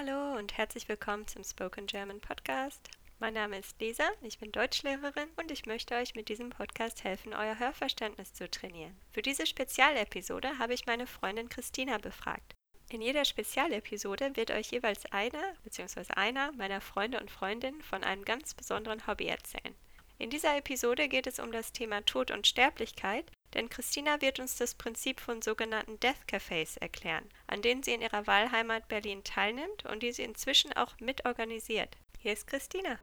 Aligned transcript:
Hallo 0.00 0.38
und 0.38 0.56
herzlich 0.56 0.88
willkommen 0.88 1.26
zum 1.26 1.42
Spoken 1.42 1.88
German 1.88 2.20
Podcast. 2.20 2.88
Mein 3.18 3.34
Name 3.34 3.58
ist 3.58 3.80
Lisa, 3.80 4.08
ich 4.22 4.38
bin 4.38 4.52
Deutschlehrerin 4.52 5.28
und 5.34 5.50
ich 5.50 5.66
möchte 5.66 5.96
euch 5.96 6.14
mit 6.14 6.28
diesem 6.28 6.50
Podcast 6.50 7.02
helfen, 7.02 7.34
euer 7.34 7.58
Hörverständnis 7.58 8.32
zu 8.32 8.48
trainieren. 8.48 8.96
Für 9.10 9.22
diese 9.22 9.44
Spezialepisode 9.44 10.56
habe 10.60 10.72
ich 10.72 10.86
meine 10.86 11.08
Freundin 11.08 11.48
Christina 11.48 11.98
befragt. 11.98 12.54
In 12.92 13.02
jeder 13.02 13.24
Spezialepisode 13.24 14.36
wird 14.36 14.52
euch 14.52 14.70
jeweils 14.70 15.04
eine 15.06 15.56
bzw. 15.64 16.12
einer 16.14 16.52
meiner 16.52 16.80
Freunde 16.80 17.18
und 17.18 17.32
Freundinnen 17.32 17.82
von 17.82 18.04
einem 18.04 18.24
ganz 18.24 18.54
besonderen 18.54 19.04
Hobby 19.08 19.26
erzählen. 19.26 19.74
In 20.18 20.30
dieser 20.30 20.56
Episode 20.56 21.08
geht 21.08 21.26
es 21.26 21.40
um 21.40 21.50
das 21.50 21.72
Thema 21.72 22.06
Tod 22.06 22.30
und 22.30 22.46
Sterblichkeit 22.46 23.24
denn 23.54 23.68
Christina 23.68 24.20
wird 24.20 24.40
uns 24.40 24.56
das 24.56 24.74
Prinzip 24.74 25.20
von 25.20 25.42
sogenannten 25.42 25.98
Death 26.00 26.26
Cafés 26.28 26.78
erklären, 26.78 27.28
an 27.46 27.62
denen 27.62 27.82
sie 27.82 27.94
in 27.94 28.02
ihrer 28.02 28.26
Wahlheimat 28.26 28.88
Berlin 28.88 29.24
teilnimmt 29.24 29.84
und 29.86 30.02
die 30.02 30.12
sie 30.12 30.22
inzwischen 30.22 30.72
auch 30.74 30.98
mitorganisiert. 31.00 31.96
Hier 32.18 32.32
ist 32.32 32.46
Christina. 32.46 32.98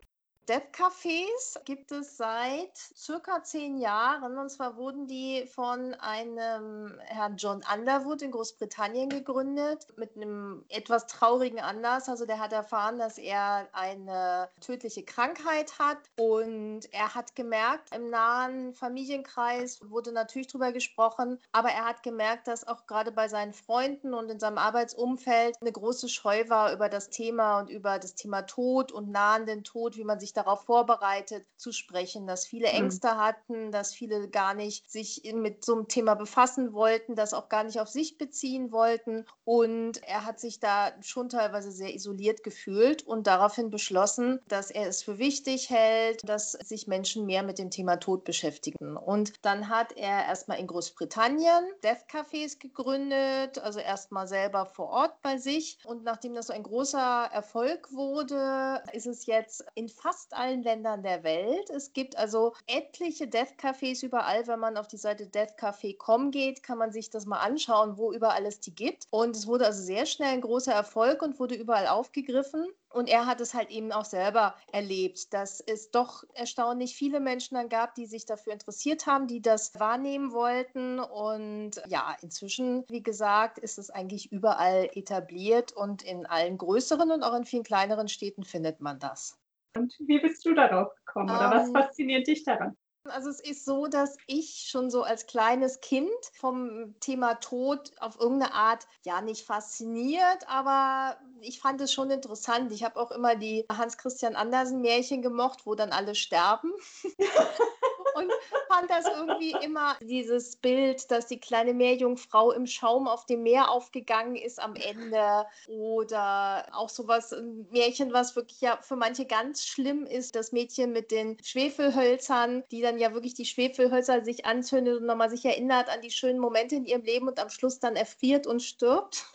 Dev-Cafés 0.47 1.59
gibt 1.65 1.91
es 1.91 2.17
seit 2.17 2.77
circa 2.77 3.43
zehn 3.43 3.79
Jahren. 3.79 4.37
Und 4.37 4.49
zwar 4.49 4.77
wurden 4.77 5.07
die 5.07 5.47
von 5.47 5.95
einem 5.95 6.99
Herrn 6.99 7.37
John 7.37 7.63
Underwood 7.73 8.21
in 8.21 8.29
Großbritannien 8.29 9.09
gegründet, 9.09 9.87
mit 9.97 10.15
einem 10.15 10.63
etwas 10.69 11.07
traurigen 11.07 11.59
Anlass. 11.59 12.09
Also 12.09 12.27
der 12.27 12.39
hat 12.39 12.53
erfahren, 12.53 12.99
dass 12.99 13.17
er 13.17 13.67
eine 13.73 14.49
tödliche 14.61 15.03
Krankheit 15.03 15.79
hat. 15.79 15.97
Und 16.17 16.81
er 16.91 17.15
hat 17.15 17.35
gemerkt, 17.35 17.95
im 17.95 18.11
nahen 18.11 18.73
Familienkreis 18.75 19.79
wurde 19.89 20.11
natürlich 20.11 20.47
darüber 20.47 20.71
gesprochen, 20.71 21.39
aber 21.53 21.69
er 21.69 21.85
hat 21.85 22.03
gemerkt, 22.03 22.47
dass 22.47 22.67
auch 22.67 22.85
gerade 22.85 23.11
bei 23.11 23.27
seinen 23.27 23.53
Freunden 23.53 24.13
und 24.13 24.29
in 24.29 24.39
seinem 24.39 24.59
Arbeitsumfeld 24.59 25.57
eine 25.61 25.71
große 25.71 26.07
Scheu 26.07 26.47
war 26.49 26.71
über 26.71 26.87
das 26.87 27.09
Thema 27.09 27.59
und 27.59 27.71
über 27.71 27.97
das 27.97 28.13
Thema 28.13 28.43
Tod 28.43 28.91
und 28.91 29.09
nahenden 29.09 29.63
Tod, 29.63 29.97
wie 29.97 30.03
man 30.03 30.19
sich 30.19 30.34
darauf 30.35 30.65
vorbereitet 30.65 31.45
zu 31.57 31.71
sprechen, 31.71 32.27
dass 32.27 32.45
viele 32.45 32.67
mhm. 32.69 32.75
Ängste 32.75 33.07
mhm. 33.07 33.17
hatten, 33.17 33.71
dass 33.71 33.93
viele 33.93 34.29
gar 34.29 34.53
nicht 34.53 34.91
sich 34.91 35.23
mit 35.33 35.65
so 35.65 35.75
einem 35.75 35.87
Thema 35.87 36.15
befassen 36.15 36.73
wollten, 36.73 37.15
das 37.15 37.33
auch 37.33 37.49
gar 37.49 37.63
nicht 37.63 37.79
auf 37.79 37.89
sich 37.89 38.17
beziehen 38.17 38.71
wollten. 38.71 39.25
Und 39.43 40.03
er 40.03 40.25
hat 40.25 40.39
sich 40.39 40.59
da 40.59 40.91
schon 41.01 41.29
teilweise 41.29 41.71
sehr 41.71 41.93
isoliert 41.93 42.43
gefühlt 42.43 43.03
und 43.03 43.27
daraufhin 43.27 43.69
beschlossen, 43.69 44.39
dass 44.47 44.71
er 44.71 44.87
es 44.87 45.03
für 45.03 45.17
wichtig 45.17 45.69
hält, 45.69 46.27
dass 46.27 46.51
sich 46.51 46.87
Menschen 46.87 47.25
mehr 47.25 47.43
mit 47.43 47.59
dem 47.59 47.71
Thema 47.71 47.97
Tod 47.97 48.23
beschäftigen. 48.23 48.97
Und 48.97 49.33
dann 49.43 49.69
hat 49.69 49.93
er 49.93 50.25
erstmal 50.25 50.59
in 50.59 50.67
Großbritannien 50.67 51.65
Death 51.83 52.05
Cafés 52.09 52.59
gegründet, 52.59 53.59
also 53.59 53.79
erstmal 53.79 54.27
selber 54.27 54.65
vor 54.65 54.89
Ort 54.89 55.21
bei 55.21 55.37
sich. 55.37 55.77
Und 55.85 56.03
nachdem 56.03 56.33
das 56.33 56.47
so 56.47 56.53
ein 56.53 56.63
großer 56.63 57.29
Erfolg 57.31 57.91
wurde, 57.93 58.83
ist 58.93 59.07
es 59.07 59.25
jetzt 59.25 59.63
in 59.75 59.89
fast 59.89 60.24
fast 60.25 60.33
allen 60.35 60.63
Ländern 60.63 61.03
der 61.03 61.23
Welt. 61.23 61.69
Es 61.69 61.93
gibt 61.93 62.17
also 62.17 62.53
etliche 62.65 63.27
Death 63.27 63.59
Cafés 63.59 64.03
überall. 64.03 64.47
Wenn 64.47 64.59
man 64.59 64.77
auf 64.77 64.87
die 64.87 64.97
Seite 64.97 65.27
deathcafé.com 65.27 66.31
geht, 66.31 66.63
kann 66.63 66.79
man 66.79 66.91
sich 66.91 67.09
das 67.11 67.25
mal 67.25 67.39
anschauen, 67.39 67.97
wo 67.97 68.11
überall 68.11 68.45
es 68.45 68.59
die 68.59 68.73
gibt. 68.73 69.05
Und 69.11 69.35
es 69.35 69.45
wurde 69.45 69.65
also 69.65 69.83
sehr 69.83 70.05
schnell 70.05 70.29
ein 70.29 70.41
großer 70.41 70.73
Erfolg 70.73 71.21
und 71.21 71.39
wurde 71.39 71.55
überall 71.55 71.87
aufgegriffen. 71.87 72.65
Und 72.89 73.07
er 73.07 73.27
hat 73.27 73.41
es 73.41 73.53
halt 73.53 73.69
eben 73.69 73.91
auch 73.91 74.05
selber 74.05 74.55
erlebt, 74.71 75.33
dass 75.33 75.59
es 75.59 75.91
doch 75.91 76.23
erstaunlich 76.33 76.95
viele 76.95 77.19
Menschen 77.19 77.55
dann 77.55 77.69
gab, 77.69 77.93
die 77.93 78.05
sich 78.07 78.25
dafür 78.25 78.53
interessiert 78.53 79.05
haben, 79.05 79.27
die 79.27 79.41
das 79.41 79.77
wahrnehmen 79.79 80.31
wollten. 80.31 80.99
Und 80.99 81.81
ja, 81.87 82.15
inzwischen, 82.21 82.83
wie 82.89 83.03
gesagt, 83.03 83.59
ist 83.59 83.77
es 83.77 83.89
eigentlich 83.91 84.31
überall 84.31 84.89
etabliert 84.93 85.73
und 85.73 86.01
in 86.03 86.25
allen 86.25 86.57
größeren 86.57 87.11
und 87.11 87.21
auch 87.21 87.35
in 87.35 87.45
vielen 87.45 87.63
kleineren 87.63 88.07
Städten 88.07 88.43
findet 88.43 88.79
man 88.81 88.97
das. 88.97 89.37
Und 89.75 89.93
wie 89.99 90.19
bist 90.19 90.45
du 90.45 90.53
darauf 90.53 90.93
gekommen 91.05 91.29
oder 91.29 91.51
was 91.51 91.67
ähm, 91.67 91.73
fasziniert 91.73 92.27
dich 92.27 92.43
daran? 92.43 92.75
Also 93.07 93.29
es 93.29 93.39
ist 93.39 93.65
so, 93.65 93.85
dass 93.85 94.17
ich 94.25 94.67
schon 94.67 94.89
so 94.89 95.03
als 95.03 95.27
kleines 95.27 95.79
Kind 95.79 96.09
vom 96.33 96.95
Thema 96.99 97.35
Tod 97.35 97.91
auf 97.99 98.19
irgendeine 98.19 98.53
Art 98.53 98.87
ja 99.03 99.21
nicht 99.21 99.45
fasziniert, 99.45 100.47
aber 100.47 101.17
ich 101.41 101.59
fand 101.59 101.81
es 101.81 101.93
schon 101.93 102.09
interessant. 102.09 102.71
Ich 102.71 102.83
habe 102.83 102.99
auch 102.99 103.11
immer 103.11 103.35
die 103.35 103.65
Hans 103.71 103.97
Christian 103.97 104.35
Andersen 104.35 104.81
Märchen 104.81 105.21
gemocht, 105.21 105.65
wo 105.65 105.75
dann 105.75 105.91
alle 105.91 106.15
sterben. 106.15 106.71
und 108.15 108.31
fand 108.67 108.89
das 108.89 109.05
irgendwie 109.05 109.55
immer 109.63 109.97
dieses 110.01 110.55
Bild, 110.55 111.09
dass 111.11 111.27
die 111.27 111.39
kleine 111.39 111.73
Meerjungfrau 111.73 112.51
im 112.51 112.65
Schaum 112.65 113.07
auf 113.07 113.25
dem 113.25 113.43
Meer 113.43 113.69
aufgegangen 113.69 114.35
ist 114.35 114.61
am 114.61 114.75
Ende 114.75 115.45
oder 115.67 116.65
auch 116.71 116.89
sowas, 116.89 117.33
ein 117.33 117.67
Märchen, 117.71 118.13
was 118.13 118.35
wirklich 118.35 118.61
ja 118.61 118.77
für 118.81 118.95
manche 118.95 119.25
ganz 119.25 119.65
schlimm 119.65 120.05
ist, 120.05 120.35
das 120.35 120.51
Mädchen 120.51 120.91
mit 120.91 121.11
den 121.11 121.37
Schwefelhölzern, 121.43 122.63
die 122.71 122.81
dann 122.81 122.97
ja 122.97 123.13
wirklich 123.13 123.33
die 123.33 123.45
Schwefelhölzer 123.45 124.23
sich 124.23 124.45
anzündet 124.45 124.99
und 124.99 125.05
nochmal 125.05 125.29
sich 125.29 125.45
erinnert 125.45 125.89
an 125.89 126.01
die 126.01 126.11
schönen 126.11 126.39
Momente 126.39 126.75
in 126.75 126.85
ihrem 126.85 127.03
Leben 127.03 127.27
und 127.27 127.39
am 127.39 127.49
Schluss 127.49 127.79
dann 127.79 127.95
erfriert 127.95 128.47
und 128.47 128.61
stirbt. 128.61 129.25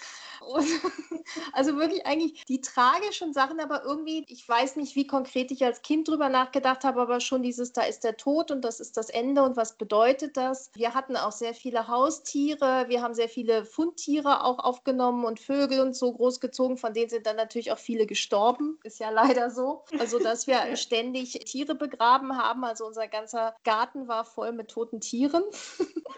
Und 0.43 0.67
also 1.53 1.77
wirklich 1.77 2.07
eigentlich 2.07 2.45
die 2.47 2.61
tragischen 2.61 3.33
Sachen, 3.33 3.61
aber 3.61 3.85
irgendwie, 3.85 4.25
ich 4.29 4.49
weiß 4.49 4.77
nicht, 4.77 4.97
wie 4.97 5.07
konkret 5.07 5.51
ich 5.51 5.65
als 5.65 5.83
Kind 5.83 6.09
drüber 6.09 6.29
nachgedacht 6.29 6.85
habe, 6.85 7.01
aber 7.01 7.21
schon 7.21 7.43
dieses, 7.43 7.73
da 7.73 7.83
ist 7.83 8.05
der 8.05 8.17
Tod 8.17 8.51
und 8.51 8.63
das 8.63 8.81
ist 8.81 8.97
das 8.97 9.11
Ende 9.11 9.43
und 9.43 9.57
was 9.57 9.77
bedeutet 9.77 10.37
das? 10.37 10.71
Wir 10.75 10.95
hatten 10.95 11.17
auch 11.17 11.33
sehr 11.33 11.55
viele 11.55 11.89
Haustiere, 11.89 12.87
wir 12.89 13.03
haben 13.03 13.15
sehr 13.15 13.29
viele 13.29 13.65
Fundtiere 13.65 14.45
auch 14.45 14.59
aufgenommen 14.59 15.25
und 15.25 15.41
Vögel 15.41 15.81
und 15.81 15.95
so 15.95 16.13
großgezogen, 16.13 16.77
von 16.77 16.95
denen 16.95 17.11
sind 17.11 17.27
dann 17.27 17.37
natürlich 17.37 17.73
auch 17.73 17.79
viele 17.79 18.07
gestorben, 18.07 18.79
ist 18.83 19.01
ja 19.01 19.11
leider 19.11 19.51
so. 19.51 19.85
Also, 19.99 20.19
dass 20.19 20.47
wir 20.47 20.59
ständig 20.77 21.33
Tiere 21.45 21.75
begraben 21.75 22.37
haben, 22.37 22.65
also 22.65 22.87
unser 22.87 23.09
ganzer 23.09 23.55
Garten 23.65 24.09
war 24.09 24.25
voll 24.25 24.53
mit 24.53 24.69
toten 24.69 25.01
Tieren. 25.01 25.43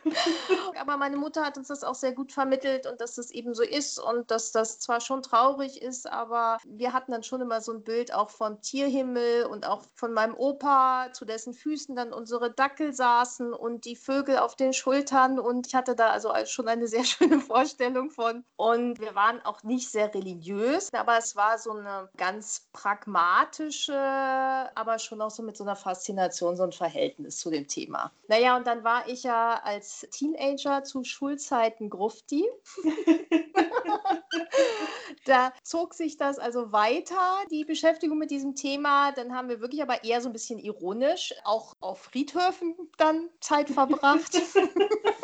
aber 0.79 0.97
meine 0.97 1.17
Mutter 1.17 1.45
hat 1.45 1.59
uns 1.59 1.69
das 1.69 1.85
auch 1.85 1.95
sehr 1.95 2.13
gut 2.13 2.33
vermittelt 2.33 2.87
und 2.87 3.01
dass 3.01 3.15
das 3.15 3.31
eben 3.31 3.55
so 3.55 3.63
ist 3.63 3.99
und 3.99 4.12
und 4.13 4.31
dass 4.31 4.53
das 4.53 4.79
zwar 4.79 5.01
schon 5.01 5.23
traurig 5.23 5.81
ist, 5.81 6.11
aber 6.11 6.59
wir 6.65 6.93
hatten 6.93 7.13
dann 7.13 7.23
schon 7.23 7.41
immer 7.41 7.61
so 7.61 7.73
ein 7.73 7.83
Bild 7.83 8.13
auch 8.13 8.31
vom 8.31 8.61
Tierhimmel 8.61 9.47
und 9.47 9.67
auch 9.67 9.83
von 9.95 10.13
meinem 10.13 10.35
Opa, 10.35 11.09
zu 11.13 11.25
dessen 11.25 11.55
Füßen 11.55 11.97
dann 11.97 12.13
unsere 12.13 12.53
Dackel 12.53 12.93
saßen 12.93 13.53
und 13.53 13.85
die 13.85 13.97
Vögel 13.97 14.39
auf 14.39 14.57
den 14.57 14.73
Schultern 14.73 15.39
und 15.39 15.67
ich 15.67 15.75
hatte 15.75 15.97
da 15.97 16.11
also 16.11 16.33
schon 16.47 16.69
eine 16.69 16.87
sehr 16.87 17.05
schöne 17.05 17.41
Vorstellung 17.41 18.11
von. 18.11 18.45
Und 18.57 19.01
wir 19.01 19.15
waren 19.15 19.41
auch 19.45 19.63
nicht 19.63 19.91
sehr 19.91 20.13
religiös, 20.15 20.93
aber 20.93 21.19
es 21.19 21.37
war 21.37 21.59
so 21.59 21.73
eine 21.73 22.09
ganz 22.17 22.69
pragmatische, 22.73 23.95
aber 23.95 24.99
schon 24.99 25.21
auch 25.21 25.31
so 25.31 25.43
mit 25.43 25.57
so 25.57 25.65
einer 25.65 25.77
Faszination, 25.77 26.57
so 26.57 26.65
ein 26.65 26.73
Verhältnis 26.73 27.39
zu 27.39 27.51
dem 27.51 27.67
Thema. 27.67 28.13
Naja, 28.29 28.57
und 28.57 28.67
dann 28.67 28.85
war 28.85 29.09
ich 29.09 29.23
ja 29.23 29.61
als 29.63 30.07
Teenager 30.11 30.85
zu 30.85 31.05
Schulzeiten 31.05 31.91
Grufti. 31.91 32.49
da 35.25 35.53
zog 35.63 35.95
sich 35.95 36.17
das 36.17 36.39
also 36.39 36.73
weiter, 36.73 37.45
die 37.51 37.65
Beschäftigung 37.65 38.19
mit 38.19 38.31
diesem 38.31 38.55
Thema. 38.55 39.13
Dann 39.13 39.35
haben 39.35 39.49
wir 39.49 39.61
wirklich 39.61 39.83
aber 39.83 40.05
eher 40.05 40.21
so 40.21 40.29
ein 40.29 40.33
bisschen 40.33 40.59
ironisch 40.59 41.35
auch 41.45 41.77
auf 41.81 42.03
Friedhöfen 42.03 42.75
dann 42.99 43.29
Zeit 43.41 43.71
verbracht. 43.71 44.33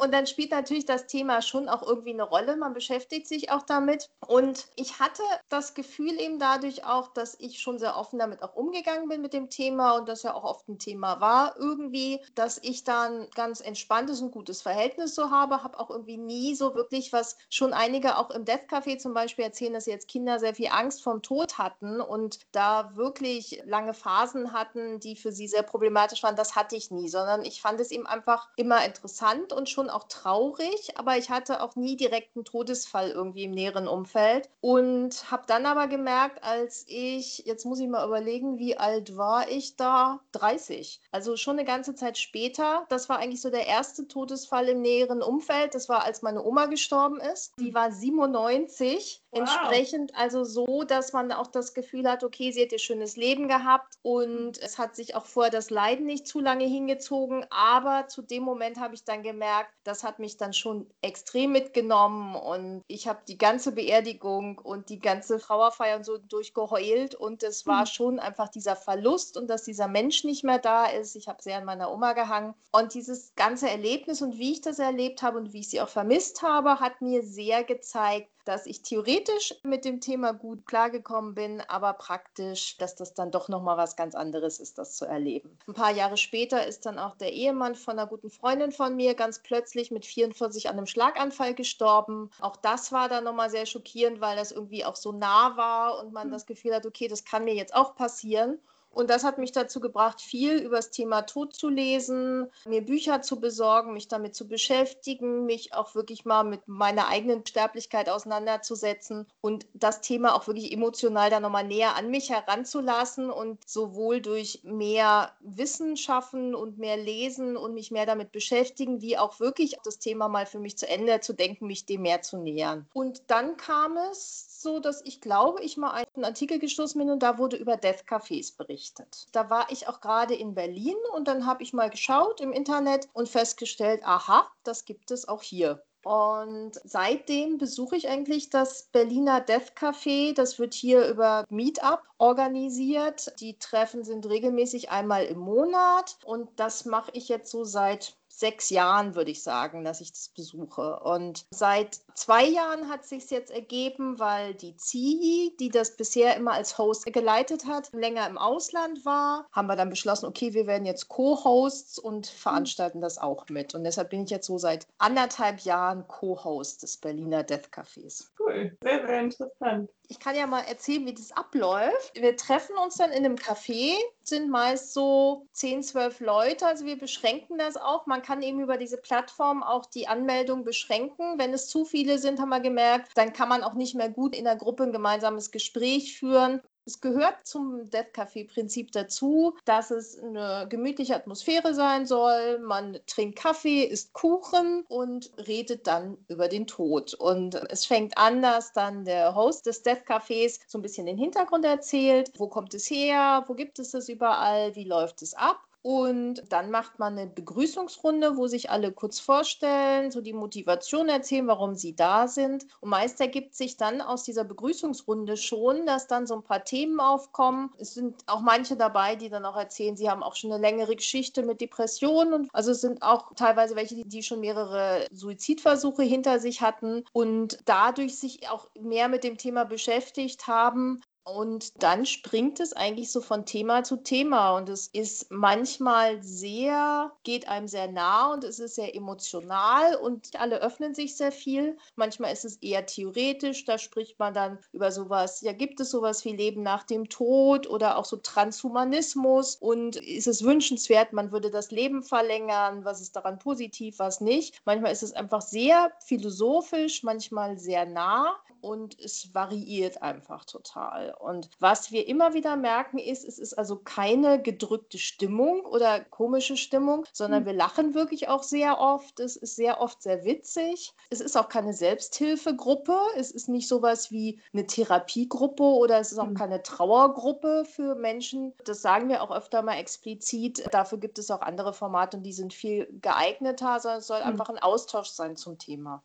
Und 0.00 0.14
dann 0.14 0.26
spielt 0.26 0.50
natürlich 0.50 0.86
das 0.86 1.06
Thema 1.06 1.42
schon 1.42 1.68
auch 1.68 1.82
irgendwie 1.82 2.14
eine 2.14 2.22
Rolle. 2.22 2.56
Man 2.56 2.72
beschäftigt 2.72 3.26
sich 3.26 3.50
auch 3.50 3.62
damit. 3.62 4.08
Und 4.26 4.68
ich 4.76 4.98
hatte 4.98 5.22
das 5.50 5.74
Gefühl 5.74 6.18
eben 6.18 6.38
dadurch 6.38 6.86
auch, 6.86 7.08
dass 7.08 7.36
ich 7.38 7.60
schon 7.60 7.78
sehr 7.78 7.96
offen 7.98 8.18
damit 8.18 8.42
auch 8.42 8.54
umgegangen 8.54 9.10
bin 9.10 9.20
mit 9.20 9.34
dem 9.34 9.50
Thema 9.50 9.98
und 9.98 10.08
das 10.08 10.22
ja 10.22 10.32
auch 10.32 10.44
oft 10.44 10.66
ein 10.70 10.78
Thema 10.78 11.20
war 11.20 11.54
irgendwie, 11.58 12.18
dass 12.34 12.56
ich 12.62 12.82
dann 12.84 13.28
ganz 13.34 13.60
entspanntes 13.60 14.22
und 14.22 14.30
gutes 14.30 14.62
Verhältnis 14.62 15.14
so 15.14 15.30
habe. 15.30 15.62
Habe 15.62 15.78
auch 15.78 15.90
irgendwie 15.90 16.16
nie 16.16 16.54
so 16.54 16.74
wirklich, 16.74 17.12
was 17.12 17.36
schon 17.50 17.74
einige 17.74 18.16
auch 18.16 18.30
im 18.30 18.46
Death 18.46 18.70
Café 18.70 18.96
zum 18.96 19.12
Beispiel 19.12 19.44
erzählen, 19.44 19.74
dass 19.74 19.84
sie 19.84 19.90
jetzt 19.90 20.08
Kinder 20.08 20.38
sehr 20.38 20.54
viel 20.54 20.68
Angst 20.70 21.02
vom 21.02 21.20
Tod 21.20 21.58
hatten 21.58 22.00
und 22.00 22.38
da 22.52 22.96
wirklich 22.96 23.62
lange 23.66 23.92
Phasen 23.92 24.54
hatten, 24.54 24.98
die 24.98 25.14
für 25.14 25.30
sie 25.30 25.46
sehr 25.46 25.62
problematisch 25.62 26.22
waren. 26.22 26.36
Das 26.36 26.56
hatte 26.56 26.74
ich 26.74 26.90
nie, 26.90 27.10
sondern 27.10 27.44
ich 27.44 27.60
fand 27.60 27.80
es 27.80 27.90
eben 27.90 28.06
einfach 28.06 28.48
immer 28.56 28.82
interessant 28.82 29.52
und 29.52 29.68
schon 29.68 29.89
auch 29.90 30.04
traurig, 30.04 30.96
aber 30.96 31.16
ich 31.16 31.30
hatte 31.30 31.62
auch 31.62 31.76
nie 31.76 31.96
direkt 31.96 32.36
einen 32.36 32.44
Todesfall 32.44 33.10
irgendwie 33.10 33.44
im 33.44 33.50
näheren 33.50 33.88
Umfeld. 33.88 34.48
Und 34.60 35.30
habe 35.30 35.44
dann 35.46 35.66
aber 35.66 35.86
gemerkt, 35.86 36.42
als 36.44 36.84
ich, 36.88 37.38
jetzt 37.46 37.64
muss 37.64 37.80
ich 37.80 37.88
mal 37.88 38.06
überlegen, 38.06 38.58
wie 38.58 38.76
alt 38.76 39.16
war 39.16 39.48
ich 39.48 39.76
da? 39.76 40.20
30. 40.32 41.00
Also 41.10 41.36
schon 41.36 41.58
eine 41.58 41.66
ganze 41.66 41.94
Zeit 41.94 42.18
später. 42.18 42.86
Das 42.88 43.08
war 43.08 43.18
eigentlich 43.18 43.40
so 43.40 43.50
der 43.50 43.66
erste 43.66 44.08
Todesfall 44.08 44.68
im 44.68 44.80
näheren 44.80 45.22
Umfeld. 45.22 45.74
Das 45.74 45.88
war, 45.88 46.04
als 46.04 46.22
meine 46.22 46.44
Oma 46.44 46.66
gestorben 46.66 47.20
ist. 47.20 47.52
Die 47.58 47.74
war 47.74 47.90
97 47.90 49.22
Wow. 49.32 49.42
Entsprechend 49.42 50.14
also 50.16 50.42
so, 50.42 50.82
dass 50.82 51.12
man 51.12 51.30
auch 51.30 51.46
das 51.46 51.72
Gefühl 51.72 52.08
hat, 52.08 52.24
okay, 52.24 52.50
sie 52.50 52.62
hat 52.62 52.72
ihr 52.72 52.80
schönes 52.80 53.16
Leben 53.16 53.46
gehabt 53.46 53.94
und 54.02 54.58
es 54.58 54.76
hat 54.78 54.96
sich 54.96 55.14
auch 55.14 55.24
vorher 55.24 55.52
das 55.52 55.70
Leiden 55.70 56.06
nicht 56.06 56.26
zu 56.26 56.40
lange 56.40 56.64
hingezogen. 56.64 57.46
Aber 57.50 58.08
zu 58.08 58.22
dem 58.22 58.42
Moment 58.42 58.80
habe 58.80 58.94
ich 58.94 59.04
dann 59.04 59.22
gemerkt, 59.22 59.70
das 59.84 60.02
hat 60.02 60.18
mich 60.18 60.36
dann 60.36 60.52
schon 60.52 60.90
extrem 61.00 61.52
mitgenommen 61.52 62.34
und 62.34 62.82
ich 62.88 63.06
habe 63.06 63.20
die 63.28 63.38
ganze 63.38 63.72
Beerdigung 63.72 64.58
und 64.58 64.88
die 64.88 64.98
ganze 64.98 65.38
Trauerfeier 65.38 65.96
und 65.96 66.04
so 66.04 66.18
durchgeheult 66.18 67.14
und 67.14 67.44
es 67.44 67.66
war 67.66 67.82
mhm. 67.82 67.86
schon 67.86 68.18
einfach 68.18 68.48
dieser 68.48 68.74
Verlust 68.74 69.36
und 69.36 69.48
dass 69.48 69.62
dieser 69.62 69.86
Mensch 69.86 70.24
nicht 70.24 70.42
mehr 70.42 70.58
da 70.58 70.86
ist. 70.86 71.14
Ich 71.14 71.28
habe 71.28 71.40
sehr 71.40 71.58
an 71.58 71.64
meiner 71.64 71.92
Oma 71.92 72.14
gehangen 72.14 72.54
und 72.72 72.94
dieses 72.94 73.32
ganze 73.36 73.70
Erlebnis 73.70 74.22
und 74.22 74.38
wie 74.38 74.52
ich 74.52 74.60
das 74.60 74.80
erlebt 74.80 75.22
habe 75.22 75.38
und 75.38 75.52
wie 75.52 75.60
ich 75.60 75.70
sie 75.70 75.80
auch 75.80 75.88
vermisst 75.88 76.42
habe, 76.42 76.80
hat 76.80 77.00
mir 77.00 77.22
sehr 77.22 77.62
gezeigt, 77.62 78.28
dass 78.44 78.66
ich 78.66 78.82
theoretisch 78.82 79.54
mit 79.62 79.84
dem 79.84 80.00
Thema 80.00 80.32
gut 80.32 80.66
klargekommen 80.66 81.34
bin, 81.34 81.60
aber 81.68 81.92
praktisch, 81.92 82.76
dass 82.78 82.94
das 82.94 83.14
dann 83.14 83.30
doch 83.30 83.48
noch 83.48 83.62
mal 83.62 83.76
was 83.76 83.96
ganz 83.96 84.14
anderes 84.14 84.58
ist, 84.60 84.78
das 84.78 84.96
zu 84.96 85.04
erleben. 85.04 85.58
Ein 85.66 85.74
paar 85.74 85.92
Jahre 85.92 86.16
später 86.16 86.66
ist 86.66 86.86
dann 86.86 86.98
auch 86.98 87.16
der 87.16 87.32
Ehemann 87.32 87.74
von 87.74 87.98
einer 87.98 88.08
guten 88.08 88.30
Freundin 88.30 88.72
von 88.72 88.96
mir 88.96 89.14
ganz 89.14 89.40
plötzlich 89.40 89.90
mit 89.90 90.06
44 90.06 90.68
an 90.68 90.76
einem 90.76 90.86
Schlaganfall 90.86 91.54
gestorben. 91.54 92.30
Auch 92.40 92.56
das 92.56 92.92
war 92.92 93.08
dann 93.08 93.24
noch 93.24 93.34
mal 93.34 93.50
sehr 93.50 93.66
schockierend, 93.66 94.20
weil 94.20 94.36
das 94.36 94.52
irgendwie 94.52 94.84
auch 94.84 94.96
so 94.96 95.12
nah 95.12 95.56
war 95.56 95.98
und 95.98 96.12
man 96.12 96.24
hm. 96.24 96.32
das 96.32 96.46
Gefühl 96.46 96.74
hat, 96.74 96.86
okay, 96.86 97.08
das 97.08 97.24
kann 97.24 97.44
mir 97.44 97.54
jetzt 97.54 97.74
auch 97.74 97.94
passieren. 97.94 98.58
Und 98.90 99.08
das 99.08 99.24
hat 99.24 99.38
mich 99.38 99.52
dazu 99.52 99.80
gebracht, 99.80 100.20
viel 100.20 100.58
über 100.58 100.76
das 100.76 100.90
Thema 100.90 101.22
Tod 101.22 101.54
zu 101.54 101.68
lesen, 101.68 102.50
mir 102.66 102.84
Bücher 102.84 103.22
zu 103.22 103.40
besorgen, 103.40 103.92
mich 103.92 104.08
damit 104.08 104.34
zu 104.34 104.48
beschäftigen, 104.48 105.46
mich 105.46 105.74
auch 105.74 105.94
wirklich 105.94 106.24
mal 106.24 106.42
mit 106.42 106.66
meiner 106.66 107.08
eigenen 107.08 107.46
Sterblichkeit 107.46 108.08
auseinanderzusetzen 108.08 109.26
und 109.40 109.66
das 109.74 110.00
Thema 110.00 110.34
auch 110.34 110.46
wirklich 110.46 110.72
emotional 110.72 111.30
dann 111.30 111.42
nochmal 111.42 111.66
näher 111.66 111.96
an 111.96 112.10
mich 112.10 112.30
heranzulassen 112.30 113.30
und 113.30 113.68
sowohl 113.68 114.20
durch 114.20 114.60
mehr 114.64 115.32
Wissen 115.40 115.96
schaffen 115.96 116.54
und 116.54 116.78
mehr 116.78 116.96
lesen 116.96 117.56
und 117.56 117.74
mich 117.74 117.90
mehr 117.90 118.06
damit 118.06 118.32
beschäftigen, 118.32 119.00
wie 119.00 119.16
auch 119.16 119.38
wirklich 119.38 119.76
das 119.84 119.98
Thema 119.98 120.28
mal 120.28 120.46
für 120.46 120.58
mich 120.58 120.76
zu 120.76 120.88
Ende 120.88 121.20
zu 121.20 121.32
denken, 121.32 121.66
mich 121.66 121.86
dem 121.86 122.02
mehr 122.02 122.22
zu 122.22 122.38
nähern. 122.38 122.88
Und 122.92 123.22
dann 123.28 123.56
kam 123.56 123.96
es 124.10 124.49
so, 124.60 124.80
dass 124.80 125.02
ich 125.04 125.20
glaube, 125.20 125.62
ich 125.62 125.76
mal 125.76 125.90
einen 125.92 126.24
Artikel 126.24 126.58
gestoßen 126.58 126.98
bin 126.98 127.10
und 127.10 127.22
da 127.22 127.38
wurde 127.38 127.56
über 127.56 127.76
Death 127.76 128.04
Cafés 128.06 128.56
berichtet. 128.56 129.26
Da 129.32 129.50
war 129.50 129.70
ich 129.70 129.88
auch 129.88 130.00
gerade 130.00 130.34
in 130.34 130.54
Berlin 130.54 130.96
und 131.14 131.28
dann 131.28 131.46
habe 131.46 131.62
ich 131.62 131.72
mal 131.72 131.90
geschaut 131.90 132.40
im 132.40 132.52
Internet 132.52 133.08
und 133.12 133.28
festgestellt, 133.28 134.02
aha, 134.04 134.50
das 134.62 134.84
gibt 134.84 135.10
es 135.10 135.28
auch 135.28 135.42
hier. 135.42 135.82
Und 136.02 136.80
seitdem 136.84 137.58
besuche 137.58 137.96
ich 137.96 138.08
eigentlich 138.08 138.48
das 138.48 138.88
Berliner 138.90 139.40
Death 139.40 139.72
Café. 139.76 140.34
Das 140.34 140.58
wird 140.58 140.72
hier 140.72 141.06
über 141.06 141.44
Meetup 141.50 142.02
organisiert. 142.16 143.38
Die 143.40 143.58
Treffen 143.58 144.02
sind 144.04 144.26
regelmäßig 144.26 144.90
einmal 144.90 145.26
im 145.26 145.38
Monat 145.38 146.16
und 146.24 146.48
das 146.56 146.86
mache 146.86 147.10
ich 147.12 147.28
jetzt 147.28 147.50
so 147.50 147.64
seit 147.64 148.16
sechs 148.40 148.70
Jahren, 148.70 149.14
würde 149.14 149.30
ich 149.30 149.42
sagen, 149.42 149.84
dass 149.84 150.00
ich 150.00 150.12
das 150.12 150.30
besuche. 150.30 150.98
Und 151.00 151.44
seit 151.50 152.00
zwei 152.14 152.44
Jahren 152.44 152.88
hat 152.88 153.04
sich 153.04 153.30
jetzt 153.30 153.50
ergeben, 153.50 154.18
weil 154.18 154.54
die 154.54 154.76
Zihi, 154.76 155.54
die 155.60 155.68
das 155.68 155.96
bisher 155.96 156.36
immer 156.36 156.52
als 156.52 156.78
Host 156.78 157.04
geleitet 157.12 157.66
hat, 157.66 157.92
länger 157.92 158.26
im 158.26 158.38
Ausland 158.38 159.04
war, 159.04 159.46
haben 159.52 159.68
wir 159.68 159.76
dann 159.76 159.90
beschlossen, 159.90 160.26
okay, 160.26 160.54
wir 160.54 160.66
werden 160.66 160.86
jetzt 160.86 161.08
Co-Hosts 161.08 161.98
und 161.98 162.26
veranstalten 162.26 163.00
das 163.00 163.18
auch 163.18 163.48
mit. 163.48 163.74
Und 163.74 163.84
deshalb 163.84 164.10
bin 164.10 164.24
ich 164.24 164.30
jetzt 164.30 164.46
so 164.46 164.58
seit 164.58 164.86
anderthalb 164.98 165.60
Jahren 165.60 166.08
Co-Host 166.08 166.82
des 166.82 166.96
Berliner 166.96 167.42
Death 167.42 167.68
Cafés. 167.70 168.24
Cool, 168.50 168.76
sehr, 168.82 169.06
sehr 169.06 169.20
interessant. 169.20 169.90
Ich 170.08 170.18
kann 170.18 170.34
ja 170.34 170.46
mal 170.46 170.62
erzählen, 170.62 171.06
wie 171.06 171.14
das 171.14 171.30
abläuft. 171.32 172.12
Wir 172.14 172.36
treffen 172.36 172.76
uns 172.76 172.96
dann 172.96 173.12
in 173.12 173.24
einem 173.24 173.36
Café, 173.36 173.94
sind 174.24 174.50
meist 174.50 174.92
so 174.92 175.46
10, 175.52 175.84
12 175.84 176.20
Leute. 176.20 176.66
Also 176.66 176.84
wir 176.84 176.98
beschränken 176.98 177.58
das 177.58 177.76
auch. 177.76 178.06
Man 178.06 178.22
kann 178.22 178.42
eben 178.42 178.60
über 178.60 178.76
diese 178.76 178.96
Plattform 178.96 179.62
auch 179.62 179.86
die 179.86 180.08
Anmeldung 180.08 180.64
beschränken. 180.64 181.38
Wenn 181.38 181.54
es 181.54 181.68
zu 181.68 181.84
viele 181.84 182.18
sind, 182.18 182.40
haben 182.40 182.48
wir 182.48 182.60
gemerkt, 182.60 183.12
dann 183.14 183.32
kann 183.32 183.48
man 183.48 183.62
auch 183.62 183.74
nicht 183.74 183.94
mehr 183.94 184.10
gut 184.10 184.34
in 184.34 184.44
der 184.44 184.56
Gruppe 184.56 184.82
ein 184.82 184.92
gemeinsames 184.92 185.52
Gespräch 185.52 186.18
führen. 186.18 186.60
Es 186.90 187.00
gehört 187.00 187.46
zum 187.46 187.88
Death 187.88 188.12
Café-Prinzip 188.12 188.90
dazu, 188.90 189.56
dass 189.64 189.92
es 189.92 190.18
eine 190.18 190.66
gemütliche 190.68 191.14
Atmosphäre 191.14 191.72
sein 191.72 192.04
soll. 192.04 192.58
Man 192.58 192.98
trinkt 193.06 193.38
Kaffee, 193.38 193.84
isst 193.84 194.12
Kuchen 194.12 194.84
und 194.88 195.30
redet 195.46 195.86
dann 195.86 196.18
über 196.26 196.48
den 196.48 196.66
Tod. 196.66 197.14
Und 197.14 197.54
es 197.70 197.84
fängt 197.84 198.18
an, 198.18 198.42
dass 198.42 198.72
dann 198.72 199.04
der 199.04 199.36
Host 199.36 199.66
des 199.66 199.84
Death 199.84 200.04
Cafés 200.04 200.58
so 200.66 200.78
ein 200.78 200.82
bisschen 200.82 201.06
den 201.06 201.16
Hintergrund 201.16 201.64
erzählt. 201.64 202.32
Wo 202.38 202.48
kommt 202.48 202.74
es 202.74 202.90
her? 202.90 203.44
Wo 203.46 203.54
gibt 203.54 203.78
es 203.78 203.92
das 203.92 204.08
überall? 204.08 204.74
Wie 204.74 204.82
läuft 204.84 205.22
es 205.22 205.34
ab? 205.34 205.60
Und 205.82 206.42
dann 206.52 206.70
macht 206.70 206.98
man 206.98 207.16
eine 207.18 207.30
Begrüßungsrunde, 207.30 208.36
wo 208.36 208.46
sich 208.46 208.68
alle 208.70 208.92
kurz 208.92 209.18
vorstellen, 209.18 210.10
so 210.10 210.20
die 210.20 210.34
Motivation 210.34 211.08
erzählen, 211.08 211.46
warum 211.46 211.74
sie 211.74 211.96
da 211.96 212.28
sind. 212.28 212.66
Und 212.80 212.90
meist 212.90 213.18
ergibt 213.20 213.54
sich 213.54 213.78
dann 213.78 214.02
aus 214.02 214.22
dieser 214.24 214.44
Begrüßungsrunde 214.44 215.38
schon, 215.38 215.86
dass 215.86 216.06
dann 216.06 216.26
so 216.26 216.34
ein 216.34 216.42
paar 216.42 216.64
Themen 216.64 217.00
aufkommen. 217.00 217.72
Es 217.78 217.94
sind 217.94 218.22
auch 218.26 218.40
manche 218.40 218.76
dabei, 218.76 219.16
die 219.16 219.30
dann 219.30 219.46
auch 219.46 219.56
erzählen, 219.56 219.96
sie 219.96 220.10
haben 220.10 220.22
auch 220.22 220.36
schon 220.36 220.52
eine 220.52 220.60
längere 220.60 220.96
Geschichte 220.96 221.42
mit 221.42 221.62
Depressionen. 221.62 222.34
Und 222.34 222.48
also 222.52 222.72
es 222.72 222.82
sind 222.82 223.02
auch 223.02 223.32
teilweise 223.34 223.74
welche, 223.74 224.04
die 224.04 224.22
schon 224.22 224.40
mehrere 224.40 225.06
Suizidversuche 225.10 226.02
hinter 226.02 226.40
sich 226.40 226.60
hatten 226.60 227.04
und 227.12 227.58
dadurch 227.64 228.18
sich 228.18 228.50
auch 228.50 228.68
mehr 228.78 229.08
mit 229.08 229.24
dem 229.24 229.38
Thema 229.38 229.64
beschäftigt 229.64 230.46
haben, 230.46 231.00
und 231.24 231.82
dann 231.82 232.06
springt 232.06 232.60
es 232.60 232.72
eigentlich 232.72 233.12
so 233.12 233.20
von 233.20 233.44
Thema 233.46 233.84
zu 233.84 233.96
Thema 233.96 234.56
und 234.56 234.68
es 234.68 234.86
ist 234.86 235.30
manchmal 235.30 236.22
sehr, 236.22 237.12
geht 237.22 237.48
einem 237.48 237.68
sehr 237.68 237.88
nah 237.88 238.32
und 238.32 238.44
es 238.44 238.58
ist 238.58 238.74
sehr 238.74 238.94
emotional 238.94 239.96
und 239.96 240.40
alle 240.40 240.60
öffnen 240.60 240.94
sich 240.94 241.16
sehr 241.16 241.32
viel. 241.32 241.76
Manchmal 241.94 242.32
ist 242.32 242.44
es 242.44 242.56
eher 242.56 242.86
theoretisch, 242.86 243.64
da 243.64 243.78
spricht 243.78 244.18
man 244.18 244.34
dann 244.34 244.58
über 244.72 244.90
sowas, 244.92 245.40
ja, 245.42 245.52
gibt 245.52 245.80
es 245.80 245.90
sowas 245.90 246.24
wie 246.24 246.36
Leben 246.36 246.62
nach 246.62 246.84
dem 246.84 247.08
Tod 247.08 247.68
oder 247.68 247.98
auch 247.98 248.04
so 248.04 248.16
Transhumanismus 248.16 249.56
und 249.56 249.96
ist 249.96 250.26
es 250.26 250.42
wünschenswert, 250.42 251.12
man 251.12 251.32
würde 251.32 251.50
das 251.50 251.70
Leben 251.70 252.02
verlängern, 252.02 252.84
was 252.84 253.00
ist 253.00 253.14
daran 253.14 253.38
positiv, 253.38 253.98
was 253.98 254.20
nicht. 254.20 254.60
Manchmal 254.64 254.92
ist 254.92 255.02
es 255.02 255.12
einfach 255.12 255.42
sehr 255.42 255.92
philosophisch, 256.04 257.02
manchmal 257.02 257.58
sehr 257.58 257.86
nah 257.86 258.36
und 258.60 258.98
es 258.98 259.34
variiert 259.34 260.02
einfach 260.02 260.44
total. 260.44 261.14
Und 261.18 261.50
was 261.58 261.92
wir 261.92 262.06
immer 262.08 262.34
wieder 262.34 262.56
merken 262.56 262.98
ist, 262.98 263.24
es 263.24 263.38
ist 263.38 263.54
also 263.54 263.76
keine 263.76 264.40
gedrückte 264.40 264.98
Stimmung 264.98 265.60
oder 265.64 266.00
komische 266.00 266.56
Stimmung, 266.56 267.06
sondern 267.12 267.42
mhm. 267.42 267.46
wir 267.46 267.52
lachen 267.54 267.94
wirklich 267.94 268.28
auch 268.28 268.42
sehr 268.42 268.80
oft. 268.80 269.20
Es 269.20 269.36
ist 269.36 269.56
sehr 269.56 269.80
oft 269.80 270.02
sehr 270.02 270.24
witzig. 270.24 270.92
Es 271.10 271.20
ist 271.20 271.36
auch 271.36 271.48
keine 271.48 271.72
Selbsthilfegruppe. 271.72 272.96
Es 273.16 273.30
ist 273.30 273.48
nicht 273.48 273.68
sowas 273.68 274.10
wie 274.10 274.40
eine 274.52 274.66
Therapiegruppe 274.66 275.62
oder 275.62 275.98
es 275.98 276.12
ist 276.12 276.18
auch 276.18 276.26
mhm. 276.26 276.34
keine 276.34 276.62
Trauergruppe 276.62 277.64
für 277.64 277.94
Menschen. 277.94 278.54
Das 278.64 278.82
sagen 278.82 279.08
wir 279.08 279.22
auch 279.22 279.30
öfter 279.30 279.62
mal 279.62 279.76
explizit. 279.76 280.66
Dafür 280.72 280.98
gibt 280.98 281.18
es 281.18 281.30
auch 281.30 281.40
andere 281.40 281.72
Formate 281.72 282.16
und 282.16 282.22
die 282.22 282.32
sind 282.32 282.52
viel 282.54 282.86
geeigneter, 283.00 283.80
sondern 283.80 284.00
es 284.00 284.06
soll 284.06 284.20
mhm. 284.20 284.26
einfach 284.26 284.48
ein 284.48 284.58
Austausch 284.58 285.08
sein 285.08 285.36
zum 285.36 285.58
Thema. 285.58 286.02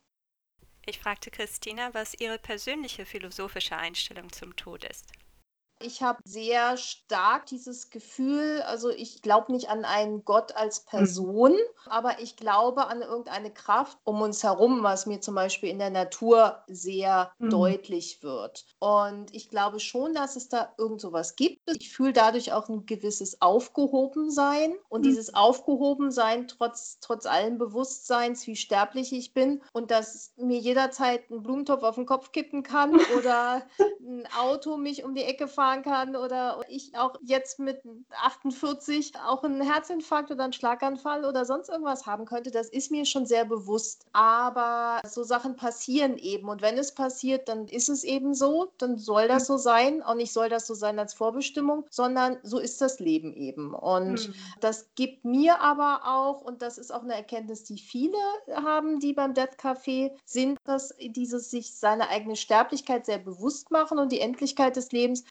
Ich 0.88 1.00
fragte 1.00 1.32
Christina, 1.32 1.94
was 1.94 2.14
ihre 2.14 2.38
persönliche 2.38 3.06
philosophische 3.06 3.76
Einstellung 3.76 4.32
zum 4.32 4.56
Tod 4.56 4.84
ist. 4.84 5.12
Ich 5.82 6.02
habe 6.02 6.20
sehr 6.24 6.78
stark 6.78 7.48
dieses 7.48 7.90
Gefühl, 7.90 8.62
also 8.62 8.90
ich 8.90 9.22
glaube 9.22 9.52
nicht 9.52 9.70
an 9.70 9.84
einen 9.84 10.24
Gott 10.24 10.56
als 10.56 10.80
hm. 10.80 10.86
Person, 10.86 11.52
mhm. 11.52 11.92
aber 11.92 12.20
ich 12.20 12.38
glaube 12.38 12.88
an 12.88 13.02
irgendeine 13.02 13.52
Kraft 13.52 13.98
um 14.04 14.22
uns 14.22 14.44
herum, 14.44 14.84
was 14.84 15.06
mir 15.06 15.20
zum 15.20 15.36
Beispiel 15.36 15.70
in 15.70 15.80
der 15.80 15.90
Natur 15.90 16.64
sehr 16.68 17.32
mhm. 17.40 17.50
deutlich 17.50 18.24
wird. 18.24 18.66
Und 18.80 19.34
ich 19.34 19.50
glaube 19.50 19.80
schon, 19.80 20.14
dass 20.14 20.36
es 20.36 20.48
da 20.48 20.74
irgend 20.78 21.02
sowas 21.02 21.36
gibt. 21.36 21.60
Ich 21.66 21.92
fühle 21.92 22.14
dadurch 22.14 22.54
auch 22.54 22.70
ein 22.70 22.86
gewisses 22.86 23.42
Aufgehobensein 23.42 24.76
und 24.88 25.02
mhm. 25.02 25.10
dieses 25.10 25.34
Aufgehobensein 25.34 26.48
trotz, 26.48 27.00
trotz 27.02 27.26
allen 27.26 27.58
Bewusstseins, 27.58 28.48
wie 28.48 28.56
sterblich 28.56 29.12
ich 29.12 29.34
bin 29.34 29.62
und 29.74 29.92
dass 29.92 30.34
mir 30.38 30.60
jederzeit 30.60 31.30
ein 31.30 31.44
Blumentopf 31.44 31.84
auf 31.84 31.96
den 31.96 32.06
Kopf 32.06 32.32
kippen 32.32 32.64
kann 32.64 32.96
oder 33.18 33.66
ein 34.00 34.28
Auto 34.40 34.78
mich 34.78 35.04
um 35.04 35.16
die 35.16 35.24
Ecke 35.24 35.48
fahren 35.48 35.75
fahren 35.76 35.84
kann 35.84 36.16
oder 36.16 36.62
ich 36.70 36.98
auch 36.98 37.16
jetzt 37.24 37.60
mit 37.60 37.82
48 38.12 39.14
auch 39.26 39.44
einen 39.44 39.62
Herzinfarkt 39.62 40.32
oder 40.32 40.44
einen 40.44 40.54
Schlaganfall 40.54 41.26
oder 41.26 41.46
sonst 41.46 41.70
irgendwas 41.70 42.06
haben 42.06 42.26
könnte, 42.26 42.52
das 42.52 42.70
ist 42.70 42.92
mir 42.92 43.06
schon 43.06 43.26
sehr 43.26 43.46
bewusst. 43.46 44.06
Aber 44.14 45.02
so 45.08 45.24
Sachen 45.24 45.56
passieren 45.56 46.18
eben 46.18 46.50
und 46.50 46.62
wenn 46.62 46.78
es 46.78 46.94
passiert, 46.94 47.48
dann 47.50 47.68
ist 47.68 47.90
es 47.90 48.04
eben 48.04 48.34
so, 48.34 48.72
dann 48.78 48.98
soll 48.98 49.28
das 49.28 49.48
so 49.48 49.58
sein. 49.58 50.02
Auch 50.04 50.16
nicht 50.16 50.34
soll 50.34 50.50
das 50.50 50.68
so 50.68 50.74
sein 50.74 51.00
als 51.00 51.14
Vorbestimmung, 51.14 51.86
sondern 51.90 52.38
so 52.44 52.60
ist 52.60 52.82
das 52.82 53.00
Leben 53.00 53.34
eben. 53.34 53.74
Und 53.74 54.30
mhm. 54.30 54.34
das 54.62 54.88
gibt 54.96 55.26
mir 55.26 55.62
aber 55.62 56.02
auch, 56.06 56.42
und 56.42 56.62
das 56.62 56.78
ist 56.78 56.92
auch 56.92 57.04
eine 57.04 57.16
Erkenntnis, 57.16 57.64
die 57.64 57.78
viele 57.78 58.18
haben, 58.54 59.00
die 59.00 59.14
beim 59.14 59.34
Death 59.34 59.58
Café 59.60 60.12
sind, 60.26 60.58
dass 60.66 60.94
dieses 61.00 61.52
sich 61.52 61.76
seine 61.76 62.10
eigene 62.10 62.36
Sterblichkeit 62.36 63.06
sehr 63.06 63.18
bewusst 63.18 63.72
machen 63.72 64.00
und 64.00 64.12
die 64.12 64.20
Endlichkeit 64.20 64.76
des 64.76 64.92
Lebens 64.92 65.24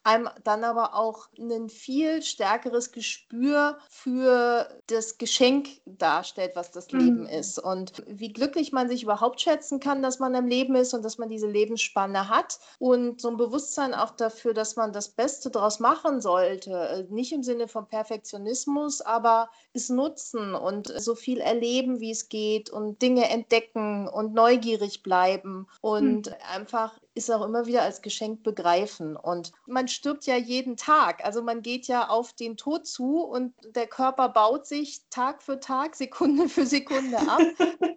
dann 0.43 0.64
aber 0.64 0.95
auch 0.95 1.28
ein 1.38 1.69
viel 1.69 2.23
stärkeres 2.23 2.93
Gespür 2.93 3.78
für 3.88 4.69
das 4.87 5.19
Geschenk 5.19 5.69
darstellt, 5.87 6.52
was 6.54 6.71
das 6.71 6.93
mhm. 6.93 6.99
Leben 6.99 7.26
ist. 7.26 7.59
Und 7.59 8.02
wie 8.07 8.33
glücklich 8.33 8.73
man 8.73 8.88
sich 8.88 9.02
überhaupt 9.02 9.40
schätzen 9.40 9.81
kann, 9.81 10.02
dass 10.02 10.19
man 10.19 10.35
im 10.35 10.47
Leben 10.47 10.75
ist 10.75 10.95
und 10.95 11.04
dass 11.04 11.19
man 11.19 11.28
diese 11.28 11.49
Lebensspanne 11.49 12.28
hat 12.28 12.59
und 12.78 13.21
so 13.21 13.28
ein 13.28 13.37
Bewusstsein 13.37 13.95
auch 13.95 14.11
dafür, 14.11 14.54
dass 14.54 14.76
man 14.76 14.93
das 14.93 15.09
Beste 15.09 15.50
daraus 15.50 15.81
machen 15.81 16.21
sollte. 16.21 16.71
Äh, 16.71 17.04
nicht 17.12 17.33
im 17.33 17.43
Sinne 17.43 17.69
von 17.69 17.87
Perfektionismus, 17.87 19.00
aber 19.00 19.50
es 19.73 19.88
nutzen 19.88 20.54
und 20.54 20.93
so 20.99 21.14
viel 21.14 21.38
erleben, 21.38 22.00
wie 22.00 22.11
es 22.11 22.28
geht 22.28 22.71
und 22.71 23.02
Dinge 23.02 23.28
entdecken 23.28 24.09
und 24.09 24.35
neugierig 24.35 25.02
bleiben 25.02 25.66
und 25.81 26.28
hm. 26.28 26.35
einfach 26.52 26.99
ist 27.14 27.31
auch 27.31 27.45
immer 27.45 27.66
wieder 27.66 27.83
als 27.83 28.02
Geschenk 28.02 28.43
begreifen. 28.43 29.16
Und 29.16 29.52
man 29.66 29.88
stirbt 29.88 30.13
ja 30.23 30.37
jeden 30.37 30.76
Tag. 30.76 31.25
Also 31.25 31.42
man 31.42 31.62
geht 31.62 31.87
ja 31.87 32.09
auf 32.09 32.33
den 32.33 32.56
Tod 32.56 32.87
zu 32.87 33.23
und 33.23 33.54
der 33.75 33.87
Körper 33.87 34.28
baut 34.28 34.66
sich 34.66 35.02
Tag 35.11 35.42
für 35.42 35.61
Tag, 35.61 35.97
Sekunde 35.97 36.49
für 36.49 36.66
Sekunde 36.66 37.18
ab. 37.18 37.40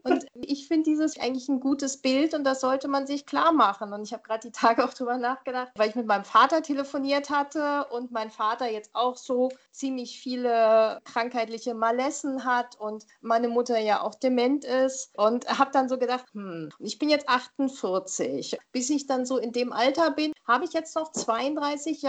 und 0.03 0.25
ich 0.33 0.67
finde 0.67 0.83
dieses 0.83 1.19
eigentlich 1.19 1.47
ein 1.50 1.59
gutes 1.59 1.97
Bild 1.97 2.33
und 2.33 2.43
das 2.43 2.62
sollte 2.62 2.88
man 2.88 3.05
sich 3.05 3.25
klar 3.25 3.51
machen. 3.51 3.93
Und 3.93 4.03
ich 4.03 4.13
habe 4.13 4.24
gerade 4.24 4.47
die 4.47 4.51
Tage 4.51 4.83
auch 4.83 4.93
drüber 4.93 5.17
nachgedacht, 5.17 5.71
weil 5.75 5.89
ich 5.89 5.95
mit 5.95 6.07
meinem 6.07 6.25
Vater 6.25 6.62
telefoniert 6.62 7.29
hatte 7.29 7.86
und 7.91 8.12
mein 8.12 8.31
Vater 8.31 8.69
jetzt 8.69 8.91
auch 8.93 9.17
so 9.17 9.50
ziemlich 9.71 10.19
viele 10.19 11.00
krankheitliche 11.03 11.74
Malessen 11.74 12.45
hat 12.45 12.79
und 12.79 13.05
meine 13.21 13.50
Mutter 13.50 13.77
ja 13.77 14.01
auch 14.01 14.15
dement 14.15 14.65
ist. 14.65 15.12
Und 15.17 15.47
habe 15.47 15.71
dann 15.71 15.89
so 15.89 15.97
gedacht, 15.97 16.25
hm, 16.33 16.69
ich 16.79 16.97
bin 16.97 17.09
jetzt 17.09 17.29
48. 17.29 18.57
Bis 18.71 18.89
ich 18.89 19.07
dann 19.07 19.25
so 19.25 19.38
in 19.38 19.51
dem 19.51 19.71
Alter 19.71 20.12
bin, 20.12 20.33
habe 20.47 20.65
ich 20.65 20.74
jetzt 20.74 20.95
noch 20.95 21.12
32 21.12 22.01
Jahre. 22.01 22.07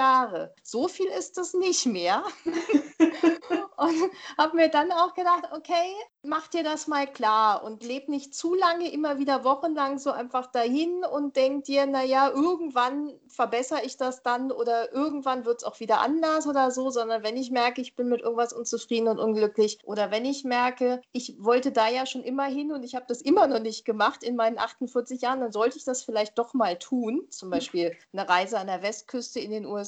So 0.62 0.88
viel 0.88 1.09
ist 1.09 1.38
es 1.38 1.55
nicht 1.55 1.87
mehr. 1.87 2.25
und 3.78 4.11
habe 4.37 4.57
mir 4.57 4.69
dann 4.69 4.90
auch 4.90 5.14
gedacht, 5.14 5.45
okay, 5.52 5.95
mach 6.23 6.49
dir 6.49 6.64
das 6.64 6.88
mal 6.88 7.07
klar 7.07 7.62
und 7.62 7.85
leb 7.85 8.09
nicht 8.09 8.35
zu 8.35 8.55
lange 8.55 8.90
immer 8.90 9.19
wieder 9.19 9.45
wochenlang 9.45 9.99
so 9.99 10.11
einfach 10.11 10.47
dahin 10.47 11.05
und 11.05 11.37
denk 11.37 11.64
dir, 11.64 11.87
naja, 11.87 12.28
irgendwann 12.31 13.12
verbessere 13.28 13.85
ich 13.85 13.97
das 13.97 14.23
dann 14.23 14.50
oder 14.50 14.93
irgendwann 14.93 15.45
wird 15.45 15.59
es 15.59 15.64
auch 15.64 15.78
wieder 15.78 16.00
anders 16.00 16.47
oder 16.47 16.71
so, 16.71 16.90
sondern 16.90 17.23
wenn 17.23 17.37
ich 17.37 17.50
merke, 17.50 17.81
ich 17.81 17.95
bin 17.95 18.09
mit 18.09 18.21
irgendwas 18.21 18.52
unzufrieden 18.52 19.09
und 19.09 19.21
unglücklich 19.21 19.78
oder 19.85 20.11
wenn 20.11 20.25
ich 20.25 20.45
merke, 20.45 21.00
ich 21.12 21.37
wollte 21.38 21.71
da 21.71 21.88
ja 21.88 22.05
schon 22.05 22.25
immer 22.25 22.45
hin 22.45 22.73
und 22.73 22.83
ich 22.83 22.97
habe 22.97 23.07
das 23.09 23.23
immer 23.23 23.47
noch 23.47 23.61
nicht 23.61 23.85
gemacht 23.85 24.25
in 24.25 24.35
meinen 24.35 24.59
48 24.59 25.23
Jahren, 25.23 25.40
dann 25.40 25.52
sollte 25.52 25.78
ich 25.78 25.85
das 25.85 26.02
vielleicht 26.02 26.37
doch 26.38 26.52
mal 26.52 26.78
tun, 26.78 27.26
zum 27.31 27.50
Beispiel 27.50 27.97
eine 28.12 28.28
Reise 28.28 28.59
an 28.59 28.67
der 28.67 28.83
Westküste 28.83 29.38
in 29.38 29.52
den 29.52 29.67
USA. 29.67 29.88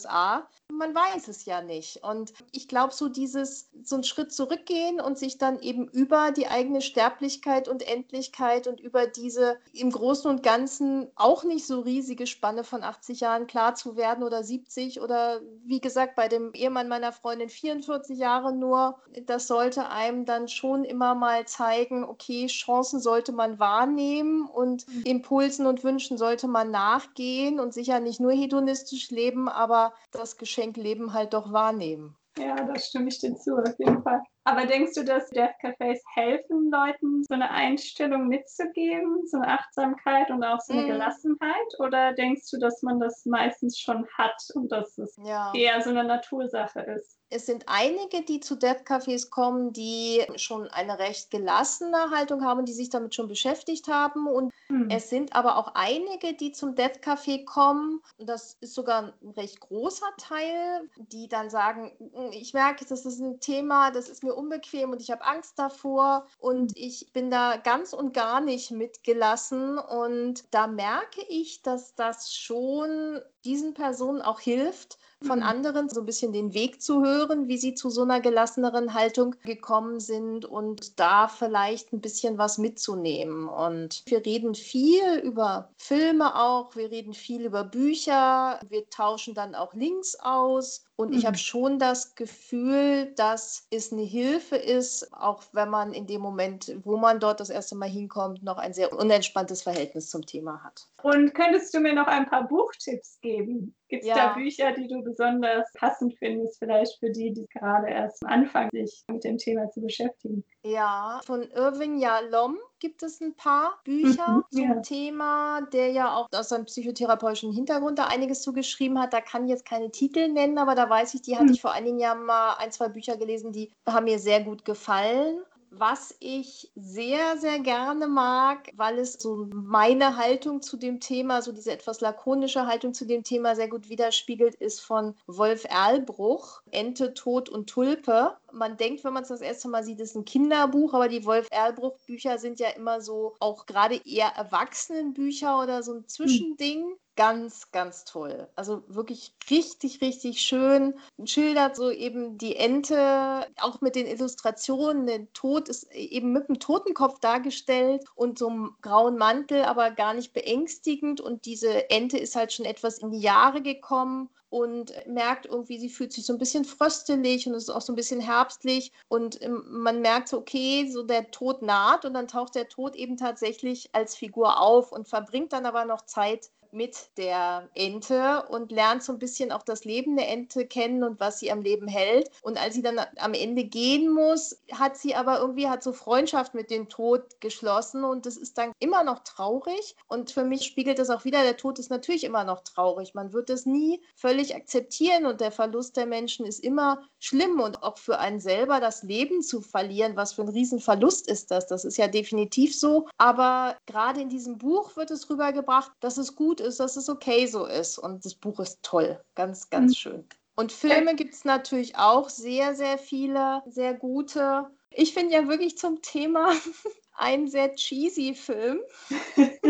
Man 0.72 0.94
weiß 0.94 1.28
es 1.28 1.44
ja 1.44 1.62
nicht 1.62 2.04
und 2.04 2.32
ich 2.52 2.68
glaube, 2.68 2.94
so 2.94 3.08
dieses, 3.08 3.70
so 3.82 3.96
einen 3.96 4.04
Schritt 4.04 4.32
zurückgehen 4.32 5.00
und 5.00 5.18
sich 5.18 5.36
dann 5.36 5.60
eben 5.60 5.88
über 5.88 6.30
die 6.30 6.46
eigene 6.46 6.80
Sterblichkeit 6.80 7.68
und 7.68 7.86
Endlichkeit 7.86 8.66
und 8.66 8.80
über 8.80 9.06
diese 9.06 9.58
im 9.72 9.90
Großen 9.90 10.30
und 10.30 10.42
Ganzen 10.42 11.08
auch 11.16 11.44
nicht 11.44 11.66
so 11.66 11.80
riesige 11.80 12.26
Spanne 12.26 12.64
von 12.64 12.82
80 12.82 13.20
Jahren 13.20 13.46
klar 13.46 13.74
zu 13.74 13.96
werden 13.96 14.22
oder 14.22 14.44
70 14.44 15.00
oder 15.00 15.40
wie 15.64 15.80
gesagt 15.80 16.14
bei 16.14 16.28
dem 16.28 16.52
Ehemann 16.54 16.88
meiner 16.88 17.12
Freundin 17.12 17.48
44 17.48 18.18
Jahre 18.18 18.54
nur. 18.54 18.98
Das 19.26 19.46
sollte 19.46 19.88
einem 19.88 20.24
dann 20.24 20.48
schon 20.48 20.84
immer 20.84 21.14
mal 21.14 21.46
zeigen, 21.46 22.04
okay, 22.04 22.46
Chancen 22.46 23.00
sollte 23.00 23.32
man 23.32 23.58
wahrnehmen 23.58 24.46
und 24.46 24.86
mhm. 24.88 25.02
Impulsen 25.04 25.66
und 25.66 25.84
Wünschen 25.84 26.16
sollte 26.16 26.48
man 26.48 26.70
nachgehen 26.70 27.60
und 27.60 27.74
sicher 27.74 28.00
nicht 28.00 28.20
nur 28.20 28.32
hedonistisch 28.32 29.10
leben, 29.10 29.48
aber 29.48 29.89
das 30.12 30.36
Geschenk 30.36 30.76
Leben 30.76 31.12
halt 31.12 31.32
doch 31.34 31.52
wahrnehmen. 31.52 32.16
Ja, 32.38 32.54
da 32.54 32.78
stimme 32.78 33.08
ich 33.08 33.18
dir 33.18 33.34
zu, 33.36 33.56
auf 33.56 33.78
jeden 33.78 34.02
Fall. 34.02 34.22
Aber 34.44 34.64
denkst 34.64 34.94
du, 34.94 35.04
dass 35.04 35.28
Death 35.30 35.54
Cafés 35.62 36.00
helfen, 36.14 36.70
Leuten 36.70 37.24
so 37.24 37.34
eine 37.34 37.50
Einstellung 37.50 38.28
mitzugeben, 38.28 39.26
so 39.26 39.38
eine 39.38 39.48
Achtsamkeit 39.48 40.30
und 40.30 40.42
auch 40.44 40.60
so 40.60 40.72
eine 40.72 40.82
mm. 40.82 40.86
Gelassenheit? 40.86 41.80
Oder 41.80 42.12
denkst 42.14 42.48
du, 42.50 42.58
dass 42.58 42.82
man 42.82 43.00
das 43.00 43.26
meistens 43.26 43.78
schon 43.78 44.06
hat 44.16 44.40
und 44.54 44.70
dass 44.72 44.96
es 44.98 45.16
ja. 45.22 45.52
eher 45.54 45.82
so 45.82 45.90
eine 45.90 46.04
Natursache 46.04 46.80
ist? 46.80 47.19
Es 47.32 47.46
sind 47.46 47.64
einige, 47.68 48.22
die 48.22 48.40
zu 48.40 48.56
Death 48.56 48.84
Cafés 48.84 49.30
kommen, 49.30 49.72
die 49.72 50.24
schon 50.34 50.66
eine 50.68 50.98
recht 50.98 51.30
gelassene 51.30 52.10
Haltung 52.10 52.44
haben, 52.44 52.64
die 52.64 52.72
sich 52.72 52.90
damit 52.90 53.14
schon 53.14 53.28
beschäftigt 53.28 53.86
haben. 53.86 54.26
Und 54.26 54.52
hm. 54.66 54.90
es 54.90 55.10
sind 55.10 55.34
aber 55.36 55.56
auch 55.56 55.72
einige, 55.74 56.34
die 56.34 56.50
zum 56.50 56.74
Death 56.74 57.04
Café 57.04 57.44
kommen. 57.44 58.02
Und 58.18 58.28
das 58.28 58.56
ist 58.60 58.74
sogar 58.74 59.14
ein 59.22 59.30
recht 59.30 59.60
großer 59.60 60.08
Teil, 60.18 60.90
die 60.96 61.28
dann 61.28 61.50
sagen, 61.50 61.92
hm, 62.00 62.32
ich 62.32 62.52
merke, 62.52 62.84
das 62.84 63.06
ist 63.06 63.20
ein 63.20 63.38
Thema, 63.38 63.92
das 63.92 64.08
ist 64.08 64.24
mir 64.24 64.34
unbequem 64.34 64.90
und 64.90 65.00
ich 65.00 65.12
habe 65.12 65.24
Angst 65.24 65.56
davor 65.56 66.26
und 66.40 66.76
ich 66.76 67.12
bin 67.12 67.30
da 67.30 67.56
ganz 67.58 67.92
und 67.92 68.12
gar 68.12 68.40
nicht 68.40 68.72
mitgelassen. 68.72 69.78
Und 69.78 70.44
da 70.50 70.66
merke 70.66 71.22
ich, 71.28 71.62
dass 71.62 71.94
das 71.94 72.34
schon 72.34 73.20
diesen 73.44 73.74
Personen 73.74 74.22
auch 74.22 74.40
hilft, 74.40 74.98
von 75.22 75.40
mhm. 75.40 75.44
anderen 75.44 75.88
so 75.90 76.00
ein 76.00 76.06
bisschen 76.06 76.32
den 76.32 76.54
Weg 76.54 76.80
zu 76.80 77.04
hören, 77.04 77.46
wie 77.48 77.58
sie 77.58 77.74
zu 77.74 77.90
so 77.90 78.02
einer 78.02 78.20
gelasseneren 78.20 78.94
Haltung 78.94 79.34
gekommen 79.44 80.00
sind 80.00 80.46
und 80.46 80.98
da 80.98 81.28
vielleicht 81.28 81.92
ein 81.92 82.00
bisschen 82.00 82.38
was 82.38 82.56
mitzunehmen. 82.56 83.46
Und 83.48 84.02
wir 84.06 84.24
reden 84.24 84.54
viel 84.54 85.18
über 85.22 85.70
Filme 85.76 86.36
auch, 86.36 86.74
wir 86.74 86.90
reden 86.90 87.12
viel 87.12 87.44
über 87.44 87.64
Bücher, 87.64 88.60
wir 88.68 88.88
tauschen 88.88 89.34
dann 89.34 89.54
auch 89.54 89.74
Links 89.74 90.16
aus 90.20 90.84
und 91.00 91.14
ich 91.14 91.24
habe 91.24 91.36
mhm. 91.36 91.38
schon 91.38 91.78
das 91.78 92.14
Gefühl, 92.14 93.12
dass 93.16 93.66
es 93.70 93.90
eine 93.90 94.02
Hilfe 94.02 94.56
ist, 94.56 95.10
auch 95.14 95.42
wenn 95.52 95.70
man 95.70 95.94
in 95.94 96.06
dem 96.06 96.20
Moment, 96.20 96.76
wo 96.84 96.98
man 96.98 97.20
dort 97.20 97.40
das 97.40 97.48
erste 97.48 97.74
Mal 97.74 97.88
hinkommt, 97.88 98.42
noch 98.42 98.58
ein 98.58 98.74
sehr 98.74 98.92
unentspanntes 98.92 99.62
Verhältnis 99.62 100.10
zum 100.10 100.26
Thema 100.26 100.62
hat. 100.62 100.88
Und 101.02 101.34
könntest 101.34 101.72
du 101.72 101.80
mir 101.80 101.94
noch 101.94 102.06
ein 102.06 102.28
paar 102.28 102.46
Buchtipps 102.46 103.18
geben? 103.22 103.74
Gibt 103.90 104.04
es 104.04 104.08
ja. 104.08 104.14
da 104.14 104.32
Bücher, 104.34 104.72
die 104.72 104.86
du 104.86 105.02
besonders 105.02 105.66
passend 105.74 106.14
findest, 106.18 106.60
vielleicht 106.60 107.00
für 107.00 107.10
die, 107.10 107.32
die 107.32 107.46
gerade 107.52 107.88
erst 107.88 108.24
anfangen, 108.24 108.70
sich 108.72 109.02
mit 109.08 109.24
dem 109.24 109.36
Thema 109.36 109.68
zu 109.70 109.80
beschäftigen? 109.80 110.44
Ja, 110.62 111.20
von 111.24 111.42
Irving 111.42 111.98
Yalom 111.98 112.58
gibt 112.78 113.02
es 113.02 113.20
ein 113.20 113.34
paar 113.34 113.80
Bücher 113.84 114.28
mhm, 114.28 114.44
zum 114.52 114.62
ja. 114.62 114.80
Thema, 114.80 115.60
der 115.72 115.90
ja 115.90 116.14
auch 116.14 116.28
aus 116.32 116.50
seinem 116.50 116.66
psychotherapeutischen 116.66 117.52
Hintergrund 117.52 117.98
da 117.98 118.06
einiges 118.06 118.42
zugeschrieben 118.42 119.00
hat. 119.00 119.12
Da 119.12 119.20
kann 119.20 119.44
ich 119.44 119.50
jetzt 119.50 119.66
keine 119.66 119.90
Titel 119.90 120.28
nennen, 120.28 120.58
aber 120.58 120.76
da 120.76 120.88
weiß 120.88 121.14
ich, 121.14 121.22
die 121.22 121.34
hatte 121.34 121.46
mhm. 121.46 121.52
ich 121.54 121.60
vor 121.60 121.72
einigen 121.72 121.98
Jahren 121.98 122.24
mal 122.24 122.54
ein, 122.58 122.70
zwei 122.70 122.88
Bücher 122.88 123.16
gelesen, 123.16 123.52
die 123.52 123.72
haben 123.86 124.04
mir 124.04 124.20
sehr 124.20 124.42
gut 124.44 124.64
gefallen 124.64 125.40
was 125.70 126.14
ich 126.18 126.70
sehr, 126.74 127.38
sehr 127.38 127.60
gerne 127.60 128.08
mag, 128.08 128.70
weil 128.76 128.98
es 128.98 129.14
so 129.14 129.48
meine 129.52 130.16
Haltung 130.16 130.62
zu 130.62 130.76
dem 130.76 131.00
Thema, 131.00 131.42
so 131.42 131.52
diese 131.52 131.72
etwas 131.72 132.00
lakonische 132.00 132.66
Haltung 132.66 132.92
zu 132.92 133.06
dem 133.06 133.22
Thema 133.22 133.54
sehr 133.54 133.68
gut 133.68 133.88
widerspiegelt, 133.88 134.56
ist 134.56 134.80
von 134.80 135.14
Wolf 135.26 135.64
Erlbruch, 135.68 136.62
Ente, 136.70 137.14
Tod 137.14 137.48
und 137.48 137.70
Tulpe. 137.70 138.36
Man 138.52 138.76
denkt, 138.76 139.04
wenn 139.04 139.12
man 139.12 139.22
es 139.22 139.28
das 139.28 139.40
erste 139.40 139.68
Mal 139.68 139.84
sieht, 139.84 140.00
ist 140.00 140.16
ein 140.16 140.24
Kinderbuch, 140.24 140.94
aber 140.94 141.08
die 141.08 141.24
Wolf 141.24 141.48
Erlbruch 141.50 141.98
Bücher 142.06 142.38
sind 142.38 142.60
ja 142.60 142.68
immer 142.70 143.00
so 143.00 143.34
auch 143.40 143.66
gerade 143.66 144.00
eher 144.04 144.28
Erwachsenenbücher 144.36 145.62
oder 145.62 145.82
so 145.82 145.92
ein 145.92 145.98
hm. 145.98 146.08
Zwischending 146.08 146.96
ganz, 147.20 147.70
ganz 147.70 148.06
toll. 148.06 148.48
Also 148.56 148.82
wirklich 148.88 149.34
richtig, 149.50 150.00
richtig 150.00 150.40
schön. 150.40 150.94
Schildert 151.24 151.76
so 151.76 151.90
eben 151.90 152.38
die 152.38 152.56
Ente, 152.56 153.46
auch 153.60 153.82
mit 153.82 153.94
den 153.94 154.06
Illustrationen. 154.06 155.06
Der 155.06 155.30
Tod 155.34 155.68
ist 155.68 155.92
eben 155.92 156.32
mit 156.32 156.48
dem 156.48 156.58
Totenkopf 156.58 157.20
dargestellt 157.20 158.04
und 158.14 158.38
so 158.38 158.48
einem 158.48 158.76
grauen 158.80 159.18
Mantel, 159.18 159.64
aber 159.64 159.90
gar 159.90 160.14
nicht 160.14 160.32
beängstigend. 160.32 161.20
Und 161.20 161.44
diese 161.44 161.90
Ente 161.90 162.16
ist 162.16 162.36
halt 162.36 162.54
schon 162.54 162.64
etwas 162.64 162.98
in 162.98 163.10
die 163.10 163.20
Jahre 163.20 163.60
gekommen 163.60 164.30
und 164.50 164.92
merkt 165.06 165.46
irgendwie, 165.46 165.78
sie 165.78 165.88
fühlt 165.88 166.12
sich 166.12 166.26
so 166.26 166.32
ein 166.32 166.38
bisschen 166.38 166.64
fröstelig 166.64 167.46
und 167.46 167.54
es 167.54 167.64
ist 167.64 167.70
auch 167.70 167.80
so 167.80 167.92
ein 167.92 167.96
bisschen 167.96 168.20
herbstlich. 168.20 168.92
Und 169.08 169.40
ähm, 169.42 169.64
man 169.68 170.02
merkt 170.02 170.28
so, 170.28 170.38
okay, 170.38 170.88
so 170.90 171.04
der 171.04 171.30
Tod 171.30 171.62
naht 171.62 172.04
und 172.04 172.14
dann 172.14 172.28
taucht 172.28 172.56
der 172.56 172.68
Tod 172.68 172.96
eben 172.96 173.16
tatsächlich 173.16 173.88
als 173.92 174.16
Figur 174.16 174.60
auf 174.60 174.92
und 174.92 175.08
verbringt 175.08 175.52
dann 175.52 175.66
aber 175.66 175.84
noch 175.84 176.04
Zeit 176.04 176.50
mit 176.72 177.10
der 177.16 177.68
Ente 177.74 178.44
und 178.48 178.72
lernt 178.72 179.02
so 179.02 179.12
ein 179.12 179.18
bisschen 179.18 179.52
auch 179.52 179.62
das 179.62 179.84
Leben 179.84 180.16
der 180.16 180.28
Ente 180.28 180.66
kennen 180.66 181.04
und 181.04 181.20
was 181.20 181.38
sie 181.38 181.50
am 181.50 181.62
Leben 181.62 181.88
hält. 181.88 182.30
Und 182.42 182.60
als 182.60 182.74
sie 182.74 182.82
dann 182.82 183.00
am 183.16 183.34
Ende 183.34 183.64
gehen 183.64 184.12
muss, 184.12 184.60
hat 184.72 184.96
sie 184.96 185.14
aber 185.14 185.40
irgendwie 185.40 185.68
hat 185.68 185.82
so 185.82 185.92
Freundschaft 185.92 186.54
mit 186.54 186.70
dem 186.70 186.88
Tod 186.88 187.40
geschlossen 187.40 188.04
und 188.04 188.26
das 188.26 188.36
ist 188.36 188.58
dann 188.58 188.72
immer 188.78 189.04
noch 189.04 189.20
traurig. 189.20 189.96
Und 190.06 190.30
für 190.30 190.44
mich 190.44 190.64
spiegelt 190.64 190.98
das 190.98 191.10
auch 191.10 191.24
wieder, 191.24 191.42
der 191.42 191.56
Tod 191.56 191.78
ist 191.78 191.90
natürlich 191.90 192.24
immer 192.24 192.44
noch 192.44 192.60
traurig. 192.60 193.14
Man 193.14 193.32
wird 193.32 193.50
das 193.50 193.66
nie 193.66 194.00
völlig 194.14 194.54
akzeptieren 194.54 195.26
und 195.26 195.40
der 195.40 195.52
Verlust 195.52 195.96
der 195.96 196.06
Menschen 196.06 196.46
ist 196.46 196.60
immer 196.60 197.02
schlimm 197.18 197.60
und 197.60 197.82
auch 197.82 197.98
für 197.98 198.18
einen 198.18 198.40
selber 198.40 198.80
das 198.80 199.02
Leben 199.02 199.42
zu 199.42 199.60
verlieren, 199.60 200.16
was 200.16 200.32
für 200.32 200.42
ein 200.42 200.48
Riesenverlust 200.48 201.28
ist 201.28 201.50
das. 201.50 201.66
Das 201.66 201.84
ist 201.84 201.96
ja 201.96 202.08
definitiv 202.08 202.78
so. 202.78 203.08
Aber 203.18 203.76
gerade 203.86 204.20
in 204.20 204.28
diesem 204.28 204.58
Buch 204.58 204.96
wird 204.96 205.10
es 205.10 205.28
rübergebracht, 205.28 205.92
dass 206.00 206.16
es 206.16 206.34
gut 206.34 206.59
ist, 206.60 206.80
dass 206.80 206.96
es 206.96 207.08
okay 207.08 207.46
so 207.46 207.66
ist. 207.66 207.98
Und 207.98 208.24
das 208.24 208.34
Buch 208.34 208.60
ist 208.60 208.82
toll. 208.82 209.20
Ganz, 209.34 209.70
ganz 209.70 209.92
mhm. 209.92 209.96
schön. 209.96 210.28
Und 210.56 210.72
Filme 210.72 211.14
gibt 211.14 211.34
es 211.34 211.44
natürlich 211.44 211.96
auch 211.96 212.28
sehr, 212.28 212.74
sehr 212.74 212.98
viele, 212.98 213.62
sehr 213.66 213.94
gute. 213.94 214.66
Ich 214.90 215.14
finde 215.14 215.34
ja 215.34 215.48
wirklich 215.48 215.78
zum 215.78 216.02
Thema 216.02 216.52
ein 217.14 217.48
sehr 217.48 217.74
cheesy 217.74 218.34
Film. 218.34 218.80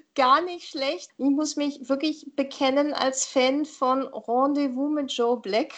Gar 0.14 0.42
nicht 0.42 0.68
schlecht. 0.68 1.10
Ich 1.18 1.30
muss 1.30 1.56
mich 1.56 1.88
wirklich 1.88 2.26
bekennen 2.36 2.94
als 2.94 3.26
Fan 3.26 3.64
von 3.64 4.02
Rendezvous 4.02 4.90
mit 4.90 5.12
Joe 5.12 5.40
Black. 5.40 5.72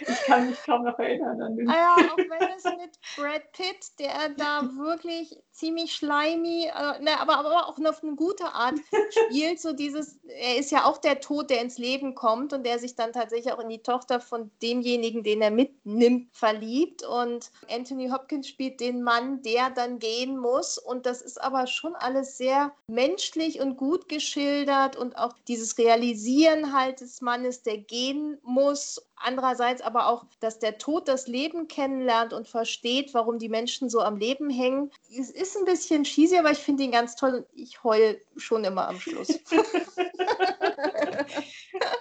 ich 0.00 0.22
kann 0.24 0.50
mich 0.50 0.62
kaum 0.62 0.84
noch 0.84 0.98
erinnern 0.98 1.40
an 1.42 1.56
den. 1.56 1.68
Ah 1.68 1.74
ja, 1.74 1.96
auch 2.12 2.16
wenn 2.16 2.48
es 2.56 2.64
mit 2.64 2.98
Brad 3.16 3.52
Pitt, 3.52 3.98
der 3.98 4.30
da 4.36 4.62
wirklich 4.76 5.36
ziemlich 5.56 5.94
schleimig, 5.94 6.66
äh, 6.66 7.02
ne, 7.02 7.18
aber, 7.18 7.38
aber 7.38 7.66
auch 7.66 7.78
auf 7.78 8.02
eine 8.02 8.14
gute 8.14 8.44
Art 8.44 8.74
spielt. 9.30 9.60
So 9.60 9.72
dieses, 9.72 10.18
er 10.28 10.56
ist 10.56 10.70
ja 10.70 10.84
auch 10.84 10.98
der 10.98 11.20
Tod, 11.20 11.50
der 11.50 11.62
ins 11.62 11.78
Leben 11.78 12.14
kommt 12.14 12.52
und 12.52 12.64
der 12.64 12.78
sich 12.78 12.94
dann 12.94 13.12
tatsächlich 13.12 13.52
auch 13.52 13.58
in 13.58 13.68
die 13.68 13.82
Tochter 13.82 14.20
von 14.20 14.50
demjenigen, 14.62 15.22
den 15.22 15.40
er 15.40 15.50
mitnimmt, 15.50 16.28
verliebt. 16.32 17.02
Und 17.02 17.50
Anthony 17.70 18.10
Hopkins 18.10 18.48
spielt 18.48 18.80
den 18.80 19.02
Mann, 19.02 19.42
der 19.42 19.70
dann 19.70 19.98
gehen 19.98 20.36
muss. 20.36 20.76
Und 20.78 21.06
das 21.06 21.22
ist 21.22 21.40
aber 21.40 21.66
schon 21.66 21.94
alles 21.96 22.36
sehr 22.36 22.72
menschlich 22.86 23.60
und 23.60 23.76
gut 23.76 24.08
geschildert 24.08 24.96
und 24.96 25.16
auch 25.16 25.34
dieses 25.48 25.78
Realisieren 25.78 26.74
halt 26.74 27.00
des 27.00 27.22
Mannes, 27.22 27.62
der 27.62 27.78
gehen 27.78 28.38
muss 28.42 29.00
Andererseits 29.18 29.80
aber 29.80 30.08
auch, 30.08 30.26
dass 30.40 30.58
der 30.58 30.76
Tod 30.76 31.08
das 31.08 31.26
Leben 31.26 31.68
kennenlernt 31.68 32.34
und 32.34 32.46
versteht, 32.46 33.14
warum 33.14 33.38
die 33.38 33.48
Menschen 33.48 33.88
so 33.88 34.00
am 34.00 34.18
Leben 34.18 34.50
hängen. 34.50 34.90
Es 35.10 35.30
ist 35.30 35.45
ein 35.54 35.64
bisschen 35.64 36.02
cheesy, 36.04 36.38
aber 36.38 36.50
ich 36.50 36.58
finde 36.58 36.82
ihn 36.82 36.90
ganz 36.90 37.14
toll 37.14 37.34
und 37.34 37.46
ich 37.54 37.84
heul 37.84 38.20
schon 38.36 38.64
immer 38.64 38.88
am 38.88 38.98
Schluss. 38.98 39.28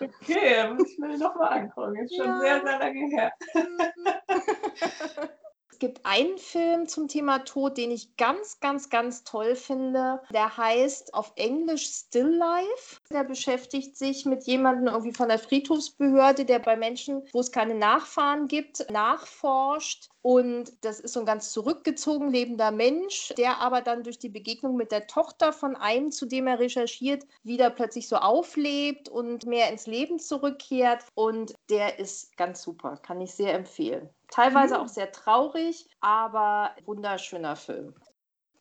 okay, 0.01 0.73
muss 0.73 0.89
ich 0.89 0.97
mir 0.97 1.17
nochmal 1.17 1.59
angucken. 1.59 1.97
Ist 1.97 2.15
schon 2.15 2.25
ja. 2.25 2.39
sehr, 2.39 2.61
sehr 2.61 2.79
lange 2.79 3.07
her. 3.09 3.33
Es 5.75 5.79
gibt 5.79 6.05
einen 6.05 6.37
Film 6.37 6.87
zum 6.87 7.09
Thema 7.09 7.39
Tod, 7.39 7.77
den 7.77 7.91
ich 7.91 8.15
ganz, 8.15 8.61
ganz, 8.61 8.89
ganz 8.89 9.25
toll 9.25 9.57
finde. 9.57 10.21
Der 10.31 10.55
heißt 10.55 11.13
auf 11.13 11.33
Englisch 11.35 11.85
Still 11.87 12.29
Life. 12.29 13.01
Der 13.11 13.25
beschäftigt 13.25 13.97
sich 13.97 14.23
mit 14.23 14.45
jemandem 14.45 14.87
irgendwie 14.87 15.11
von 15.11 15.27
der 15.27 15.37
Friedhofsbehörde, 15.37 16.45
der 16.45 16.59
bei 16.59 16.77
Menschen, 16.77 17.23
wo 17.33 17.41
es 17.41 17.51
keine 17.51 17.75
Nachfahren 17.75 18.47
gibt, 18.47 18.89
nachforscht. 18.89 20.07
Und 20.21 20.71
das 20.85 21.01
ist 21.01 21.11
so 21.11 21.19
ein 21.19 21.25
ganz 21.25 21.51
zurückgezogen 21.51 22.31
lebender 22.31 22.71
Mensch, 22.71 23.33
der 23.37 23.59
aber 23.59 23.81
dann 23.81 24.03
durch 24.03 24.17
die 24.17 24.29
Begegnung 24.29 24.77
mit 24.77 24.93
der 24.93 25.07
Tochter 25.07 25.51
von 25.51 25.75
einem, 25.75 26.09
zu 26.09 26.25
dem 26.25 26.47
er 26.47 26.57
recherchiert, 26.57 27.25
wieder 27.43 27.69
plötzlich 27.69 28.07
so 28.07 28.15
auflebt 28.15 29.09
und 29.09 29.45
mehr 29.45 29.69
ins 29.69 29.87
Leben 29.87 30.19
zurückkehrt. 30.19 31.03
Und 31.15 31.53
der 31.69 31.99
ist 31.99 32.37
ganz 32.37 32.63
super, 32.63 32.97
kann 33.03 33.19
ich 33.19 33.33
sehr 33.33 33.53
empfehlen. 33.53 34.09
Teilweise 34.35 34.75
mhm. 34.75 34.81
auch 34.81 34.87
sehr 34.89 35.13
traurig, 35.13 35.87
aber 36.01 36.75
wunderschöner 36.83 37.55
Film. 37.55 37.95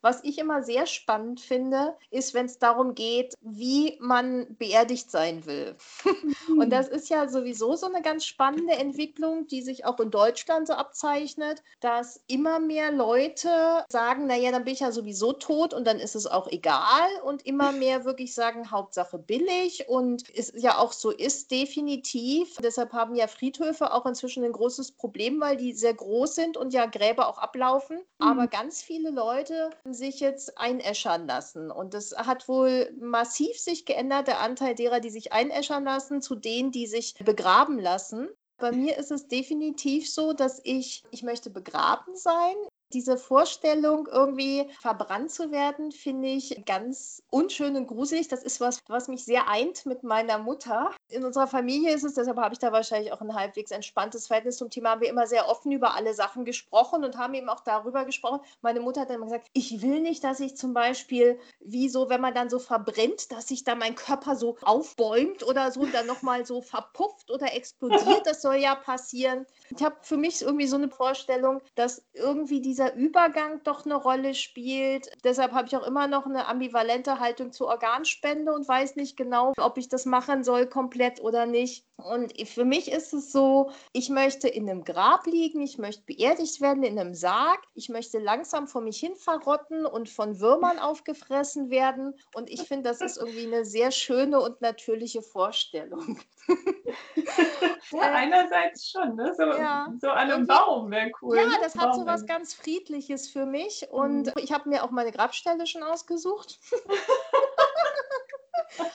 Was 0.04 0.22
ich 0.22 0.38
immer 0.38 0.62
sehr 0.62 0.84
spannend 0.84 1.40
finde, 1.40 1.96
ist, 2.10 2.34
wenn 2.34 2.44
es 2.44 2.58
darum 2.58 2.94
geht, 2.94 3.32
wie 3.40 3.96
man 4.00 4.54
beerdigt 4.58 5.10
sein 5.10 5.46
will. 5.46 5.76
Mhm. 6.48 6.58
Und 6.58 6.70
das 6.70 6.88
ist 6.88 7.08
ja 7.08 7.28
sowieso 7.28 7.74
so 7.76 7.86
eine 7.86 8.02
ganz 8.02 8.26
spannende 8.26 8.74
Entwicklung, 8.74 9.46
die 9.46 9.62
sich 9.62 9.86
auch 9.86 9.98
in 10.00 10.10
Deutschland 10.10 10.66
so 10.66 10.74
abzeichnet, 10.74 11.62
dass 11.80 12.20
immer 12.26 12.58
mehr 12.58 12.90
Leute 12.90 13.84
sagen, 13.88 14.26
naja, 14.26 14.50
dann 14.50 14.64
bin 14.64 14.74
ich 14.74 14.80
ja 14.80 14.92
sowieso 14.92 15.32
tot 15.32 15.72
und 15.72 15.86
dann 15.86 15.98
ist 15.98 16.14
es 16.14 16.26
auch 16.26 16.48
egal. 16.48 17.08
Und 17.24 17.46
immer 17.46 17.72
mehr 17.72 18.04
wirklich 18.04 18.34
sagen, 18.34 18.70
Hauptsache 18.70 19.18
billig. 19.18 19.88
Und 19.88 20.24
es 20.36 20.52
ja 20.56 20.78
auch 20.78 20.92
so 20.92 21.10
ist, 21.10 21.50
definitiv. 21.50 22.56
Deshalb 22.62 22.92
haben 22.92 23.14
ja 23.14 23.26
Friedhöfe 23.26 23.92
auch 23.92 24.04
inzwischen 24.04 24.44
ein 24.44 24.52
großes 24.52 24.92
Problem, 24.92 25.40
weil 25.40 25.56
die 25.56 25.72
sehr 25.72 25.94
groß 25.94 26.34
sind 26.34 26.56
und 26.56 26.74
ja 26.74 26.86
Gräber 26.86 27.28
auch 27.28 27.38
ablaufen. 27.38 27.96
Mhm. 28.18 28.26
Aber 28.26 28.46
ganz 28.48 28.82
viele 28.82 29.10
Leute 29.10 29.70
sich 29.94 30.20
jetzt 30.20 30.58
einäschern 30.58 31.26
lassen. 31.26 31.70
Und 31.70 31.94
das 31.94 32.12
hat 32.16 32.48
wohl 32.48 32.92
massiv 33.00 33.58
sich 33.58 33.86
geändert, 33.86 34.28
der 34.28 34.40
Anteil 34.40 34.74
derer, 34.74 35.00
die 35.00 35.10
sich 35.10 35.32
einäschern 35.32 35.84
lassen, 35.84 36.20
zu 36.20 36.34
denen, 36.34 36.70
die 36.70 36.86
sich 36.86 37.14
begraben 37.24 37.78
lassen. 37.78 38.28
Bei 38.58 38.72
mir 38.72 38.98
ist 38.98 39.10
es 39.10 39.26
definitiv 39.26 40.12
so, 40.12 40.32
dass 40.32 40.60
ich, 40.62 41.02
ich 41.10 41.22
möchte 41.22 41.50
begraben 41.50 42.16
sein 42.16 42.54
diese 42.94 43.18
Vorstellung, 43.18 44.08
irgendwie 44.10 44.70
verbrannt 44.80 45.30
zu 45.30 45.50
werden, 45.50 45.92
finde 45.92 46.28
ich 46.28 46.64
ganz 46.64 47.22
unschön 47.30 47.76
und 47.76 47.86
gruselig. 47.86 48.28
Das 48.28 48.42
ist 48.42 48.60
was, 48.60 48.80
was 48.88 49.08
mich 49.08 49.24
sehr 49.24 49.48
eint 49.48 49.84
mit 49.86 50.04
meiner 50.04 50.38
Mutter. 50.38 50.90
In 51.08 51.24
unserer 51.24 51.46
Familie 51.46 51.92
ist 51.92 52.04
es, 52.04 52.14
deshalb 52.14 52.38
habe 52.38 52.54
ich 52.54 52.60
da 52.60 52.72
wahrscheinlich 52.72 53.12
auch 53.12 53.20
ein 53.20 53.34
halbwegs 53.34 53.70
entspanntes 53.70 54.26
Verhältnis 54.28 54.56
zum 54.56 54.70
Thema, 54.70 54.90
haben 54.90 55.00
wir 55.00 55.08
immer 55.08 55.26
sehr 55.26 55.48
offen 55.48 55.72
über 55.72 55.94
alle 55.94 56.14
Sachen 56.14 56.44
gesprochen 56.44 57.04
und 57.04 57.18
haben 57.18 57.34
eben 57.34 57.48
auch 57.48 57.60
darüber 57.60 58.04
gesprochen. 58.04 58.40
Meine 58.62 58.80
Mutter 58.80 59.02
hat 59.02 59.10
dann 59.10 59.16
immer 59.16 59.26
gesagt, 59.26 59.48
ich 59.52 59.82
will 59.82 60.00
nicht, 60.00 60.22
dass 60.22 60.40
ich 60.40 60.56
zum 60.56 60.72
Beispiel, 60.72 61.38
wie 61.60 61.88
so, 61.88 62.08
wenn 62.08 62.20
man 62.20 62.34
dann 62.34 62.48
so 62.48 62.58
verbrennt, 62.58 63.32
dass 63.32 63.48
sich 63.48 63.64
da 63.64 63.74
mein 63.74 63.94
Körper 63.94 64.36
so 64.36 64.56
aufbäumt 64.62 65.42
oder 65.42 65.70
so 65.72 65.80
und 65.80 65.94
dann 65.94 66.06
nochmal 66.06 66.46
so 66.46 66.60
verpufft 66.60 67.30
oder 67.30 67.54
explodiert. 67.54 68.26
Das 68.26 68.42
soll 68.42 68.56
ja 68.56 68.74
passieren. 68.74 69.46
Ich 69.76 69.82
habe 69.82 69.96
für 70.02 70.16
mich 70.16 70.42
irgendwie 70.42 70.66
so 70.66 70.76
eine 70.76 70.88
Vorstellung, 70.88 71.60
dass 71.74 72.04
irgendwie 72.12 72.60
dieser 72.60 72.83
dieser 72.84 72.94
Übergang 72.94 73.62
doch 73.64 73.84
eine 73.84 73.94
Rolle 73.94 74.34
spielt. 74.34 75.08
Deshalb 75.24 75.52
habe 75.52 75.66
ich 75.66 75.76
auch 75.76 75.86
immer 75.86 76.06
noch 76.06 76.26
eine 76.26 76.46
ambivalente 76.46 77.20
Haltung 77.20 77.52
zur 77.52 77.68
Organspende 77.68 78.52
und 78.52 78.66
weiß 78.66 78.96
nicht 78.96 79.16
genau, 79.16 79.52
ob 79.58 79.78
ich 79.78 79.88
das 79.88 80.06
machen 80.06 80.44
soll 80.44 80.66
komplett 80.66 81.20
oder 81.20 81.46
nicht. 81.46 81.86
Und 81.96 82.32
für 82.48 82.64
mich 82.64 82.90
ist 82.90 83.14
es 83.14 83.30
so, 83.30 83.70
ich 83.92 84.10
möchte 84.10 84.48
in 84.48 84.68
einem 84.68 84.84
Grab 84.84 85.26
liegen, 85.26 85.60
ich 85.62 85.78
möchte 85.78 86.02
beerdigt 86.04 86.60
werden 86.60 86.82
in 86.82 86.98
einem 86.98 87.14
Sarg, 87.14 87.60
ich 87.74 87.88
möchte 87.88 88.18
langsam 88.18 88.66
vor 88.66 88.80
mich 88.80 88.98
hin 88.98 89.14
verrotten 89.14 89.86
und 89.86 90.08
von 90.08 90.40
Würmern 90.40 90.78
aufgefressen 90.78 91.70
werden. 91.70 92.14
Und 92.34 92.50
ich 92.50 92.62
finde, 92.62 92.90
das 92.90 93.00
ist 93.00 93.16
irgendwie 93.16 93.46
eine 93.46 93.64
sehr 93.64 93.92
schöne 93.92 94.40
und 94.40 94.60
natürliche 94.60 95.22
Vorstellung. 95.22 96.18
ja, 97.92 98.00
einerseits 98.00 98.90
schon, 98.90 99.14
ne? 99.14 99.32
so, 99.36 99.44
ja. 99.44 99.86
so 100.00 100.08
an 100.08 100.30
einem 100.30 100.46
Baum 100.46 100.90
wäre 100.90 101.12
cool. 101.22 101.36
Ja, 101.36 101.44
das 101.62 101.76
hat 101.76 101.94
so 101.94 102.04
was 102.04 102.26
ganz 102.26 102.54
Friedliches 102.64 103.28
für 103.28 103.46
mich. 103.46 103.88
Und 103.90 104.26
mhm. 104.26 104.32
ich 104.38 104.52
habe 104.52 104.68
mir 104.68 104.82
auch 104.82 104.90
meine 104.90 105.12
Grabstelle 105.12 105.66
schon 105.66 105.82
ausgesucht. 105.82 106.58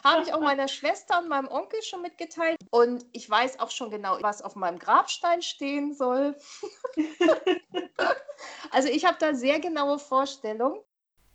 Habe 0.03 0.23
ich 0.23 0.33
auch 0.33 0.41
meiner 0.41 0.67
Schwester 0.67 1.19
und 1.19 1.29
meinem 1.29 1.47
Onkel 1.47 1.81
schon 1.83 2.01
mitgeteilt. 2.01 2.57
Und 2.71 3.05
ich 3.13 3.29
weiß 3.29 3.59
auch 3.59 3.71
schon 3.71 3.91
genau, 3.91 4.17
was 4.21 4.41
auf 4.41 4.55
meinem 4.55 4.79
Grabstein 4.79 5.41
stehen 5.41 5.93
soll. 5.93 6.35
also 8.71 8.89
ich 8.89 9.05
habe 9.05 9.17
da 9.19 9.33
sehr 9.33 9.59
genaue 9.59 9.99
Vorstellungen. 9.99 10.81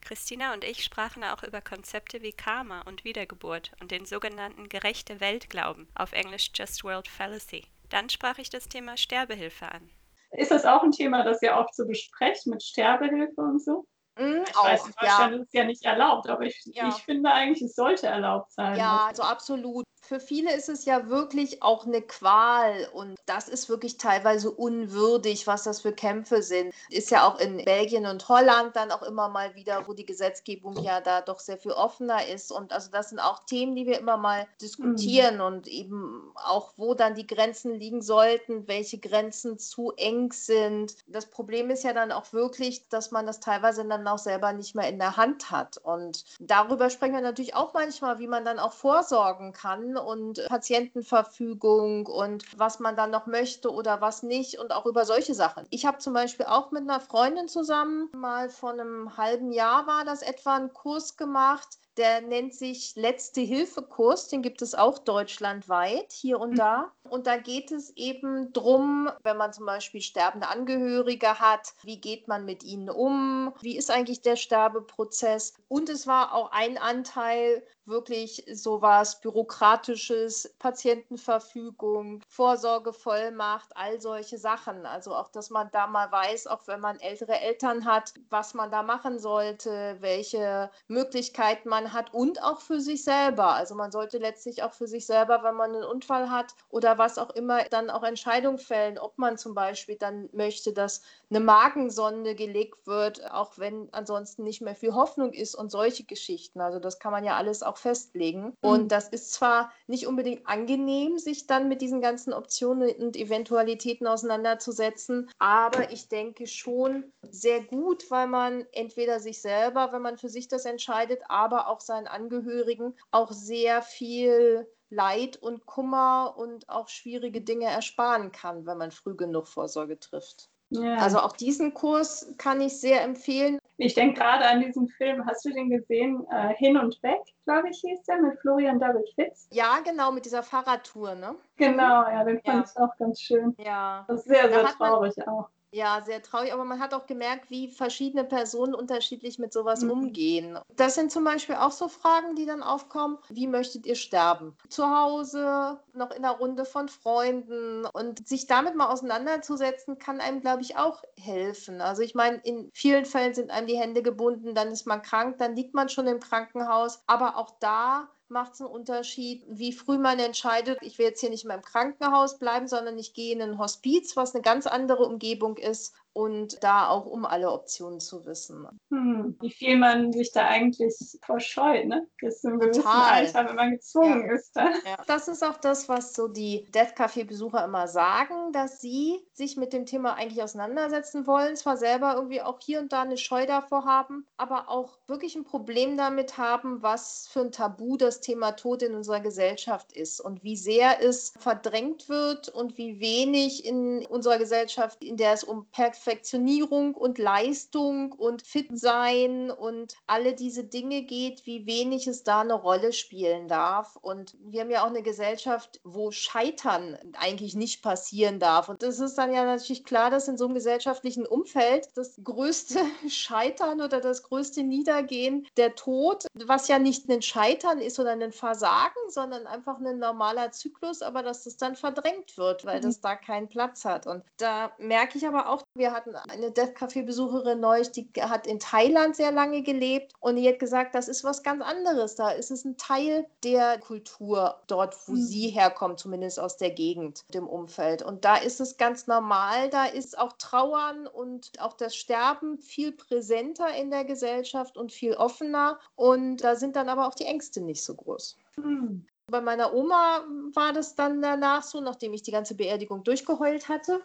Christina 0.02 0.52
und 0.52 0.64
ich 0.64 0.84
sprachen 0.84 1.24
auch 1.24 1.42
über 1.42 1.62
Konzepte 1.62 2.20
wie 2.20 2.32
Karma 2.32 2.82
und 2.82 3.04
Wiedergeburt 3.04 3.72
und 3.80 3.90
den 3.90 4.04
sogenannten 4.04 4.68
gerechte 4.68 5.20
Weltglauben, 5.20 5.88
auf 5.94 6.12
Englisch 6.12 6.50
Just 6.54 6.84
World 6.84 7.08
Fallacy. 7.08 7.64
Dann 7.88 8.10
sprach 8.10 8.36
ich 8.36 8.50
das 8.50 8.68
Thema 8.68 8.98
Sterbehilfe 8.98 9.70
an. 9.70 9.90
Ist 10.36 10.50
das 10.50 10.64
auch 10.64 10.82
ein 10.82 10.92
Thema, 10.92 11.22
das 11.22 11.42
ihr 11.42 11.54
oft 11.56 11.74
so 11.74 11.86
besprecht 11.86 12.46
mit 12.46 12.62
Sterbehilfe 12.62 13.40
und 13.40 13.62
so? 13.62 13.86
Mm, 14.16 14.42
ich 14.46 14.56
auch, 14.56 14.64
weiß, 14.64 14.86
in 14.86 14.92
Deutschland 15.00 15.32
ja. 15.32 15.38
ist 15.38 15.46
es 15.46 15.52
ja 15.52 15.64
nicht 15.64 15.84
erlaubt, 15.84 16.28
aber 16.28 16.42
ich, 16.42 16.60
ja. 16.66 16.88
ich 16.88 16.94
finde 16.96 17.30
eigentlich, 17.30 17.62
es 17.62 17.74
sollte 17.74 18.06
erlaubt 18.06 18.52
sein. 18.52 18.76
Ja, 18.76 19.06
also 19.08 19.22
absolut. 19.22 19.84
Für 20.06 20.20
viele 20.20 20.54
ist 20.54 20.68
es 20.68 20.84
ja 20.84 21.08
wirklich 21.08 21.62
auch 21.62 21.86
eine 21.86 22.02
Qual 22.02 22.88
und 22.92 23.16
das 23.24 23.48
ist 23.48 23.70
wirklich 23.70 23.96
teilweise 23.96 24.50
unwürdig, 24.50 25.46
was 25.46 25.62
das 25.62 25.80
für 25.80 25.92
Kämpfe 25.92 26.42
sind. 26.42 26.74
Ist 26.90 27.10
ja 27.10 27.26
auch 27.26 27.38
in 27.38 27.64
Belgien 27.64 28.04
und 28.04 28.28
Holland 28.28 28.76
dann 28.76 28.90
auch 28.90 29.02
immer 29.02 29.30
mal 29.30 29.54
wieder, 29.54 29.88
wo 29.88 29.94
die 29.94 30.04
Gesetzgebung 30.04 30.76
ja 30.82 31.00
da 31.00 31.22
doch 31.22 31.40
sehr 31.40 31.56
viel 31.56 31.72
offener 31.72 32.26
ist. 32.26 32.52
Und 32.52 32.72
also 32.72 32.90
das 32.90 33.08
sind 33.08 33.18
auch 33.18 33.46
Themen, 33.46 33.74
die 33.74 33.86
wir 33.86 33.98
immer 33.98 34.18
mal 34.18 34.46
diskutieren 34.60 35.36
mhm. 35.36 35.40
und 35.40 35.68
eben 35.68 36.32
auch, 36.34 36.74
wo 36.76 36.92
dann 36.92 37.14
die 37.14 37.26
Grenzen 37.26 37.74
liegen 37.74 38.02
sollten, 38.02 38.68
welche 38.68 38.98
Grenzen 38.98 39.58
zu 39.58 39.92
eng 39.92 40.32
sind. 40.32 40.96
Das 41.06 41.26
Problem 41.26 41.70
ist 41.70 41.82
ja 41.82 41.94
dann 41.94 42.12
auch 42.12 42.30
wirklich, 42.34 42.88
dass 42.88 43.10
man 43.10 43.24
das 43.24 43.40
teilweise 43.40 43.86
dann 43.86 44.06
auch 44.06 44.18
selber 44.18 44.52
nicht 44.52 44.74
mehr 44.74 44.88
in 44.88 44.98
der 44.98 45.16
Hand 45.16 45.50
hat. 45.50 45.78
Und 45.78 46.24
darüber 46.40 46.90
sprechen 46.90 47.14
wir 47.14 47.22
natürlich 47.22 47.54
auch 47.54 47.72
manchmal, 47.72 48.18
wie 48.18 48.26
man 48.26 48.44
dann 48.44 48.58
auch 48.58 48.74
vorsorgen 48.74 49.54
kann 49.54 49.93
und 49.96 50.44
Patientenverfügung 50.48 52.06
und 52.06 52.44
was 52.58 52.80
man 52.80 52.96
dann 52.96 53.10
noch 53.10 53.26
möchte 53.26 53.72
oder 53.72 54.00
was 54.00 54.22
nicht 54.22 54.58
und 54.58 54.72
auch 54.72 54.86
über 54.86 55.04
solche 55.04 55.34
Sachen. 55.34 55.66
Ich 55.70 55.86
habe 55.86 55.98
zum 55.98 56.12
Beispiel 56.12 56.46
auch 56.46 56.70
mit 56.70 56.82
einer 56.82 57.00
Freundin 57.00 57.48
zusammen 57.48 58.10
mal 58.14 58.48
vor 58.50 58.70
einem 58.70 59.16
halben 59.16 59.52
Jahr 59.52 59.86
war 59.86 60.04
das 60.04 60.22
etwa 60.22 60.56
einen 60.56 60.72
Kurs 60.72 61.16
gemacht 61.16 61.78
der 61.96 62.20
nennt 62.20 62.54
sich 62.54 62.94
Letzte 62.96 63.40
Hilfe-Kurs, 63.40 64.28
den 64.28 64.42
gibt 64.42 64.62
es 64.62 64.74
auch 64.74 64.98
deutschlandweit, 64.98 66.12
hier 66.12 66.40
und 66.40 66.56
da. 66.56 66.92
Und 67.08 67.26
da 67.26 67.36
geht 67.36 67.70
es 67.70 67.90
eben 67.96 68.52
drum, 68.52 69.10
wenn 69.22 69.36
man 69.36 69.52
zum 69.52 69.66
Beispiel 69.66 70.00
sterbende 70.00 70.48
Angehörige 70.48 71.38
hat, 71.38 71.74
wie 71.82 72.00
geht 72.00 72.28
man 72.28 72.44
mit 72.44 72.64
ihnen 72.64 72.90
um, 72.90 73.52
wie 73.60 73.76
ist 73.76 73.90
eigentlich 73.90 74.22
der 74.22 74.36
Sterbeprozess. 74.36 75.54
Und 75.68 75.88
es 75.88 76.06
war 76.06 76.34
auch 76.34 76.50
ein 76.52 76.78
Anteil 76.78 77.62
wirklich 77.86 78.44
sowas 78.52 79.20
Bürokratisches, 79.20 80.54
Patientenverfügung, 80.58 82.22
Vorsorgevollmacht, 82.28 83.76
all 83.76 84.00
solche 84.00 84.38
Sachen. 84.38 84.86
Also 84.86 85.14
auch, 85.14 85.28
dass 85.28 85.50
man 85.50 85.70
da 85.72 85.86
mal 85.86 86.10
weiß, 86.10 86.46
auch 86.46 86.66
wenn 86.66 86.80
man 86.80 86.98
ältere 87.00 87.38
Eltern 87.38 87.84
hat, 87.84 88.14
was 88.30 88.54
man 88.54 88.70
da 88.70 88.82
machen 88.82 89.18
sollte, 89.18 89.96
welche 90.00 90.70
Möglichkeiten 90.88 91.68
man 91.68 91.83
hat 91.92 92.14
und 92.14 92.42
auch 92.42 92.60
für 92.60 92.80
sich 92.80 93.04
selber. 93.04 93.54
Also 93.54 93.74
man 93.74 93.92
sollte 93.92 94.18
letztlich 94.18 94.62
auch 94.62 94.72
für 94.72 94.86
sich 94.86 95.06
selber, 95.06 95.42
wenn 95.42 95.54
man 95.54 95.74
einen 95.74 95.84
Unfall 95.84 96.30
hat 96.30 96.54
oder 96.68 96.98
was 96.98 97.18
auch 97.18 97.30
immer, 97.30 97.64
dann 97.64 97.90
auch 97.90 98.02
Entscheidungen 98.02 98.58
fällen, 98.58 98.98
ob 98.98 99.18
man 99.18 99.38
zum 99.38 99.54
Beispiel 99.54 99.96
dann 99.96 100.28
möchte, 100.32 100.72
dass 100.72 101.02
eine 101.30 101.40
Magensonde 101.40 102.34
gelegt 102.34 102.86
wird, 102.86 103.30
auch 103.32 103.58
wenn 103.58 103.88
ansonsten 103.92 104.44
nicht 104.44 104.62
mehr 104.62 104.74
viel 104.74 104.94
Hoffnung 104.94 105.32
ist 105.32 105.54
und 105.54 105.70
solche 105.70 106.04
Geschichten. 106.04 106.60
Also 106.60 106.78
das 106.78 106.98
kann 106.98 107.12
man 107.12 107.24
ja 107.24 107.36
alles 107.36 107.62
auch 107.62 107.76
festlegen. 107.76 108.44
Mhm. 108.44 108.54
Und 108.60 108.92
das 108.92 109.08
ist 109.08 109.32
zwar 109.32 109.72
nicht 109.86 110.06
unbedingt 110.06 110.46
angenehm, 110.46 111.18
sich 111.18 111.46
dann 111.46 111.68
mit 111.68 111.80
diesen 111.80 112.00
ganzen 112.00 112.32
Optionen 112.32 112.90
und 112.96 113.16
Eventualitäten 113.16 114.06
auseinanderzusetzen, 114.06 115.30
aber 115.38 115.90
ich 115.90 116.08
denke 116.08 116.46
schon 116.46 117.12
sehr 117.30 117.62
gut, 117.62 118.10
weil 118.10 118.26
man 118.26 118.66
entweder 118.72 119.20
sich 119.20 119.40
selber, 119.40 119.92
wenn 119.92 120.02
man 120.02 120.18
für 120.18 120.28
sich 120.28 120.48
das 120.48 120.64
entscheidet, 120.64 121.22
aber 121.28 121.68
auch 121.68 121.73
seinen 121.80 122.06
Angehörigen 122.06 122.94
auch 123.10 123.32
sehr 123.32 123.82
viel 123.82 124.66
Leid 124.90 125.36
und 125.36 125.66
Kummer 125.66 126.34
und 126.36 126.68
auch 126.68 126.88
schwierige 126.88 127.40
Dinge 127.40 127.66
ersparen 127.66 128.32
kann, 128.32 128.66
wenn 128.66 128.78
man 128.78 128.90
früh 128.90 129.16
genug 129.16 129.48
Vorsorge 129.48 129.98
trifft. 129.98 130.50
Ja. 130.70 130.96
Also 130.96 131.20
auch 131.20 131.32
diesen 131.32 131.74
Kurs 131.74 132.34
kann 132.38 132.60
ich 132.60 132.80
sehr 132.80 133.02
empfehlen. 133.02 133.58
Ich 133.76 133.94
denke 133.94 134.20
gerade 134.20 134.46
an 134.46 134.60
diesen 134.60 134.88
Film, 134.88 135.24
hast 135.26 135.44
du 135.44 135.50
den 135.50 135.68
gesehen? 135.68 136.24
Äh, 136.30 136.54
Hin 136.54 136.76
und 136.76 137.02
Weg, 137.02 137.20
glaube 137.44 137.70
ich, 137.70 137.80
hieß 137.80 138.04
der, 138.04 138.20
mit 138.20 138.38
Florian 138.40 138.78
David 138.78 139.08
Fitz. 139.14 139.48
Ja, 139.50 139.80
genau, 139.84 140.12
mit 140.12 140.24
dieser 140.24 140.42
Fahrradtour, 140.44 141.16
ne? 141.16 141.34
Genau, 141.56 142.08
ja, 142.08 142.24
den 142.24 142.40
fand 142.42 142.66
ja. 142.66 142.72
ich 142.72 142.80
auch 142.80 142.96
ganz 142.98 143.20
schön. 143.20 143.54
Ja. 143.58 144.04
Das 144.06 144.20
ist 144.20 144.28
sehr, 144.28 144.48
sehr 144.48 144.64
traurig 144.64 145.16
man, 145.16 145.28
auch. 145.28 145.48
Ja, 145.74 146.00
sehr 146.02 146.22
traurig, 146.22 146.52
aber 146.52 146.64
man 146.64 146.78
hat 146.78 146.94
auch 146.94 147.06
gemerkt, 147.06 147.50
wie 147.50 147.66
verschiedene 147.66 148.22
Personen 148.22 148.76
unterschiedlich 148.76 149.40
mit 149.40 149.52
sowas 149.52 149.82
mhm. 149.82 149.90
umgehen. 149.90 150.58
Das 150.76 150.94
sind 150.94 151.10
zum 151.10 151.24
Beispiel 151.24 151.56
auch 151.56 151.72
so 151.72 151.88
Fragen, 151.88 152.36
die 152.36 152.46
dann 152.46 152.62
aufkommen. 152.62 153.18
Wie 153.28 153.48
möchtet 153.48 153.84
ihr 153.84 153.96
sterben? 153.96 154.56
Zu 154.68 154.88
Hause, 154.88 155.80
noch 155.92 156.12
in 156.12 156.24
einer 156.24 156.36
Runde 156.36 156.64
von 156.64 156.88
Freunden 156.88 157.86
und 157.86 158.28
sich 158.28 158.46
damit 158.46 158.76
mal 158.76 158.86
auseinanderzusetzen, 158.86 159.98
kann 159.98 160.20
einem, 160.20 160.42
glaube 160.42 160.62
ich, 160.62 160.76
auch 160.76 161.02
helfen. 161.18 161.80
Also 161.80 162.02
ich 162.02 162.14
meine, 162.14 162.36
in 162.44 162.70
vielen 162.72 163.04
Fällen 163.04 163.34
sind 163.34 163.50
einem 163.50 163.66
die 163.66 163.76
Hände 163.76 164.04
gebunden, 164.04 164.54
dann 164.54 164.68
ist 164.68 164.86
man 164.86 165.02
krank, 165.02 165.38
dann 165.38 165.56
liegt 165.56 165.74
man 165.74 165.88
schon 165.88 166.06
im 166.06 166.20
Krankenhaus, 166.20 167.02
aber 167.08 167.36
auch 167.36 167.50
da 167.58 168.08
macht 168.28 168.54
es 168.54 168.60
einen 168.60 168.70
Unterschied, 168.70 169.44
wie 169.48 169.72
früh 169.72 169.98
man 169.98 170.18
entscheidet, 170.18 170.78
ich 170.82 170.98
will 170.98 171.06
jetzt 171.06 171.20
hier 171.20 171.30
nicht 171.30 171.44
mehr 171.44 171.56
im 171.56 171.62
Krankenhaus 171.62 172.38
bleiben, 172.38 172.68
sondern 172.68 172.98
ich 172.98 173.14
gehe 173.14 173.32
in 173.32 173.42
ein 173.42 173.58
Hospiz, 173.58 174.16
was 174.16 174.34
eine 174.34 174.42
ganz 174.42 174.66
andere 174.66 175.04
Umgebung 175.04 175.56
ist 175.56 175.94
und 176.14 176.62
da 176.62 176.88
auch 176.88 177.06
um 177.06 177.26
alle 177.26 177.50
Optionen 177.50 177.98
zu 177.98 178.24
wissen. 178.24 178.66
Hm, 178.90 179.36
wie 179.40 179.50
viel 179.50 179.76
man 179.76 180.12
sich 180.12 180.32
da 180.32 180.46
eigentlich 180.46 180.94
verscheut, 181.22 181.86
ne? 181.86 182.06
Bis 182.20 182.40
zum 182.40 182.60
gewissen 182.60 182.86
Alter, 182.86 183.48
wenn 183.48 183.56
man 183.56 183.72
gezwungen 183.72 184.28
ja. 184.28 184.34
ist. 184.34 184.56
Ja. 184.56 184.96
Das 185.08 185.26
ist 185.26 185.42
auch 185.42 185.56
das, 185.56 185.88
was 185.88 186.14
so 186.14 186.28
die 186.28 186.66
Death 186.72 186.96
Café-Besucher 186.96 187.64
immer 187.64 187.88
sagen, 187.88 188.52
dass 188.52 188.80
sie 188.80 189.26
sich 189.32 189.56
mit 189.56 189.72
dem 189.72 189.86
Thema 189.86 190.14
eigentlich 190.14 190.42
auseinandersetzen 190.42 191.26
wollen, 191.26 191.56
zwar 191.56 191.76
selber 191.76 192.14
irgendwie 192.14 192.42
auch 192.42 192.60
hier 192.62 192.78
und 192.78 192.92
da 192.92 193.02
eine 193.02 193.16
Scheu 193.16 193.46
davor 193.46 193.84
haben, 193.84 194.24
aber 194.36 194.68
auch 194.68 194.98
wirklich 195.08 195.34
ein 195.34 195.44
Problem 195.44 195.96
damit 195.96 196.38
haben, 196.38 196.80
was 196.80 197.26
für 197.26 197.40
ein 197.40 197.50
Tabu 197.50 197.96
das 197.96 198.20
Thema 198.20 198.52
Tod 198.52 198.82
in 198.82 198.94
unserer 198.94 199.20
Gesellschaft 199.20 199.92
ist 199.92 200.20
und 200.20 200.44
wie 200.44 200.56
sehr 200.56 201.02
es 201.02 201.34
verdrängt 201.40 202.08
wird 202.08 202.48
und 202.50 202.78
wie 202.78 203.00
wenig 203.00 203.64
in 203.64 204.06
unserer 204.06 204.38
Gesellschaft, 204.38 205.02
in 205.02 205.16
der 205.16 205.32
es 205.32 205.42
um 205.42 205.66
Perfektion 205.72 206.03
Perfektionierung 206.04 206.94
und 206.94 207.18
Leistung 207.18 208.12
und 208.12 208.42
Fitsein 208.42 209.50
und 209.50 209.94
alle 210.06 210.34
diese 210.34 210.62
Dinge 210.62 211.02
geht, 211.02 211.46
wie 211.46 211.66
wenig 211.66 212.06
es 212.06 212.22
da 212.24 212.42
eine 212.42 212.52
Rolle 212.52 212.92
spielen 212.92 213.48
darf. 213.48 213.96
Und 213.96 214.36
wir 214.38 214.60
haben 214.60 214.70
ja 214.70 214.82
auch 214.82 214.90
eine 214.90 215.02
Gesellschaft, 215.02 215.80
wo 215.82 216.10
Scheitern 216.10 216.98
eigentlich 217.18 217.54
nicht 217.54 217.82
passieren 217.82 218.38
darf. 218.38 218.68
Und 218.68 218.82
das 218.82 219.00
ist 219.00 219.16
dann 219.16 219.32
ja 219.32 219.44
natürlich 219.46 219.84
klar, 219.84 220.10
dass 220.10 220.28
in 220.28 220.36
so 220.36 220.44
einem 220.44 220.54
gesellschaftlichen 220.54 221.26
Umfeld 221.26 221.88
das 221.94 222.20
größte 222.22 222.80
Scheitern 223.08 223.80
oder 223.80 224.00
das 224.00 224.24
größte 224.24 224.62
Niedergehen 224.62 225.46
der 225.56 225.74
Tod, 225.74 226.26
was 226.34 226.68
ja 226.68 226.78
nicht 226.78 227.08
ein 227.08 227.22
Scheitern 227.22 227.78
ist 227.78 227.98
oder 227.98 228.10
ein 228.10 228.32
Versagen, 228.32 229.00
sondern 229.08 229.46
einfach 229.46 229.78
ein 229.78 229.98
normaler 229.98 230.52
Zyklus, 230.52 231.00
aber 231.00 231.22
dass 231.22 231.44
das 231.44 231.56
dann 231.56 231.76
verdrängt 231.76 232.36
wird, 232.36 232.66
weil 232.66 232.78
mhm. 232.78 232.82
das 232.82 233.00
da 233.00 233.16
keinen 233.16 233.48
Platz 233.48 233.86
hat. 233.86 234.06
Und 234.06 234.22
da 234.36 234.72
merke 234.78 235.16
ich 235.16 235.26
aber 235.26 235.48
auch, 235.48 235.63
wir 235.76 235.92
hatten 235.92 236.14
eine 236.14 236.52
Death 236.52 236.76
Café-Besucherin 236.76 237.58
neulich, 237.58 237.90
die 237.90 238.08
hat 238.20 238.46
in 238.46 238.60
Thailand 238.60 239.16
sehr 239.16 239.32
lange 239.32 239.62
gelebt 239.62 240.12
und 240.20 240.36
die 240.36 240.48
hat 240.48 240.60
gesagt, 240.60 240.94
das 240.94 241.08
ist 241.08 241.24
was 241.24 241.42
ganz 241.42 241.62
anderes. 241.62 242.14
Da 242.14 242.30
ist 242.30 242.52
es 242.52 242.64
ein 242.64 242.76
Teil 242.76 243.26
der 243.42 243.78
Kultur 243.78 244.60
dort, 244.68 244.96
wo 245.08 245.12
mhm. 245.12 245.22
sie 245.22 245.48
herkommt, 245.48 245.98
zumindest 245.98 246.38
aus 246.38 246.56
der 246.56 246.70
Gegend, 246.70 247.24
dem 247.34 247.48
Umfeld. 247.48 248.02
Und 248.02 248.24
da 248.24 248.36
ist 248.36 248.60
es 248.60 248.76
ganz 248.76 249.08
normal, 249.08 249.68
da 249.68 249.86
ist 249.86 250.16
auch 250.16 250.34
Trauern 250.34 251.08
und 251.08 251.50
auch 251.58 251.72
das 251.72 251.96
Sterben 251.96 252.58
viel 252.58 252.92
präsenter 252.92 253.74
in 253.74 253.90
der 253.90 254.04
Gesellschaft 254.04 254.76
und 254.76 254.92
viel 254.92 255.14
offener. 255.14 255.80
Und 255.96 256.38
da 256.38 256.54
sind 256.54 256.76
dann 256.76 256.88
aber 256.88 257.08
auch 257.08 257.14
die 257.14 257.26
Ängste 257.26 257.60
nicht 257.60 257.82
so 257.82 257.96
groß. 257.96 258.36
Mhm. 258.56 259.06
Bei 259.30 259.40
meiner 259.40 259.72
Oma 259.72 260.24
war 260.52 260.74
das 260.74 260.94
dann 260.94 261.22
danach 261.22 261.62
so, 261.62 261.80
nachdem 261.80 262.12
ich 262.12 262.22
die 262.22 262.30
ganze 262.30 262.54
Beerdigung 262.54 263.04
durchgeheult 263.04 263.68
hatte, 263.70 264.02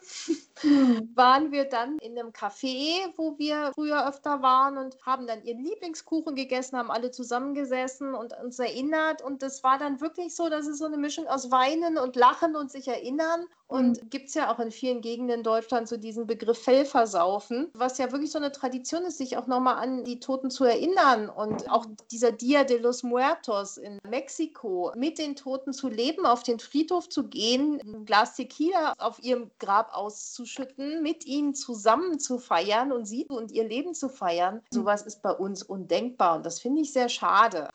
hm. 0.62 1.12
waren 1.13 1.51
wir 1.51 1.65
dann 1.65 1.97
in 1.99 2.17
einem 2.17 2.29
Café, 2.29 3.12
wo 3.17 3.38
wir 3.38 3.71
früher 3.75 4.08
öfter 4.08 4.41
waren 4.41 4.77
und 4.77 4.97
haben 5.05 5.27
dann 5.27 5.43
ihren 5.43 5.63
Lieblingskuchen 5.63 6.36
gegessen, 6.36 6.77
haben 6.77 6.89
alle 6.89 7.12
zusammengesessen 7.12 8.13
und 8.13 8.34
uns 8.41 8.60
erinnert. 8.60 9.21
Und 9.21 9.43
das 9.43 9.62
war 9.62 9.77
dann 9.77 9.99
wirklich 9.99 10.34
so, 10.36 10.47
dass 10.47 10.67
es 10.67 10.77
so 10.77 10.86
eine 10.86 10.97
Mischung 10.97 11.27
aus 11.27 11.51
Weinen 11.51 11.97
und 11.97 12.15
Lachen 12.15 12.55
und 12.55 12.71
sich 12.71 12.88
erinnern. 12.88 13.45
Und 13.67 14.01
mhm. 14.01 14.10
gibt 14.10 14.29
es 14.29 14.34
ja 14.34 14.51
auch 14.51 14.60
in 14.60 14.71
vielen 14.71 15.01
Gegenden 15.01 15.38
in 15.38 15.43
Deutschland 15.43 15.88
so 15.88 15.95
diesen 15.95 16.25
Begriff 16.25 16.63
Fellversaufen, 16.63 17.69
was 17.73 17.99
ja 17.99 18.12
wirklich 18.12 18.32
so 18.32 18.39
eine 18.39 18.51
Tradition 18.51 19.03
ist, 19.03 19.19
sich 19.19 19.38
auch 19.38 19.45
nochmal 19.45 19.75
an 19.75 20.03
die 20.03 20.19
Toten 20.19 20.49
zu 20.49 20.63
erinnern. 20.63 21.29
Und 21.29 21.69
auch 21.69 21.86
dieser 22.10 22.32
Dia 22.32 22.63
de 22.63 22.79
los 22.79 23.03
Muertos 23.03 23.77
in 23.77 23.99
Mexiko, 24.10 24.91
mit 25.10 25.17
den 25.17 25.36
Toten 25.36 25.74
zu 25.74 25.89
leben, 25.89 26.28
auf 26.28 26.43
den 26.43 26.60
Friedhof 26.60 27.10
zu 27.10 27.28
gehen, 27.28 27.82
ein 27.82 28.06
Glas 28.06 28.36
Tequila 28.36 28.93
auf 29.00 29.17
ihrem 29.24 29.50
Grab 29.58 29.95
auszuschütten, 29.95 31.02
mit 31.02 31.26
ihnen 31.26 31.56
zusammen 31.56 32.19
zu 32.19 32.38
feiern 32.38 32.91
und 32.91 33.06
sie 33.06 33.26
und 33.26 33.52
ihr 33.52 33.67
Leben 33.67 33.95
zu 33.95 34.08
feiern. 34.08 34.56
Mhm. 34.56 34.62
Sowas 34.69 35.02
ist 35.02 35.24
bei 35.24 35.32
uns 35.32 35.63
undenkbar 35.63 36.36
und 36.36 36.45
das 36.45 36.60
finde 36.60 36.82
ich 36.82 36.93
sehr 36.93 37.10
schade. 37.10 37.69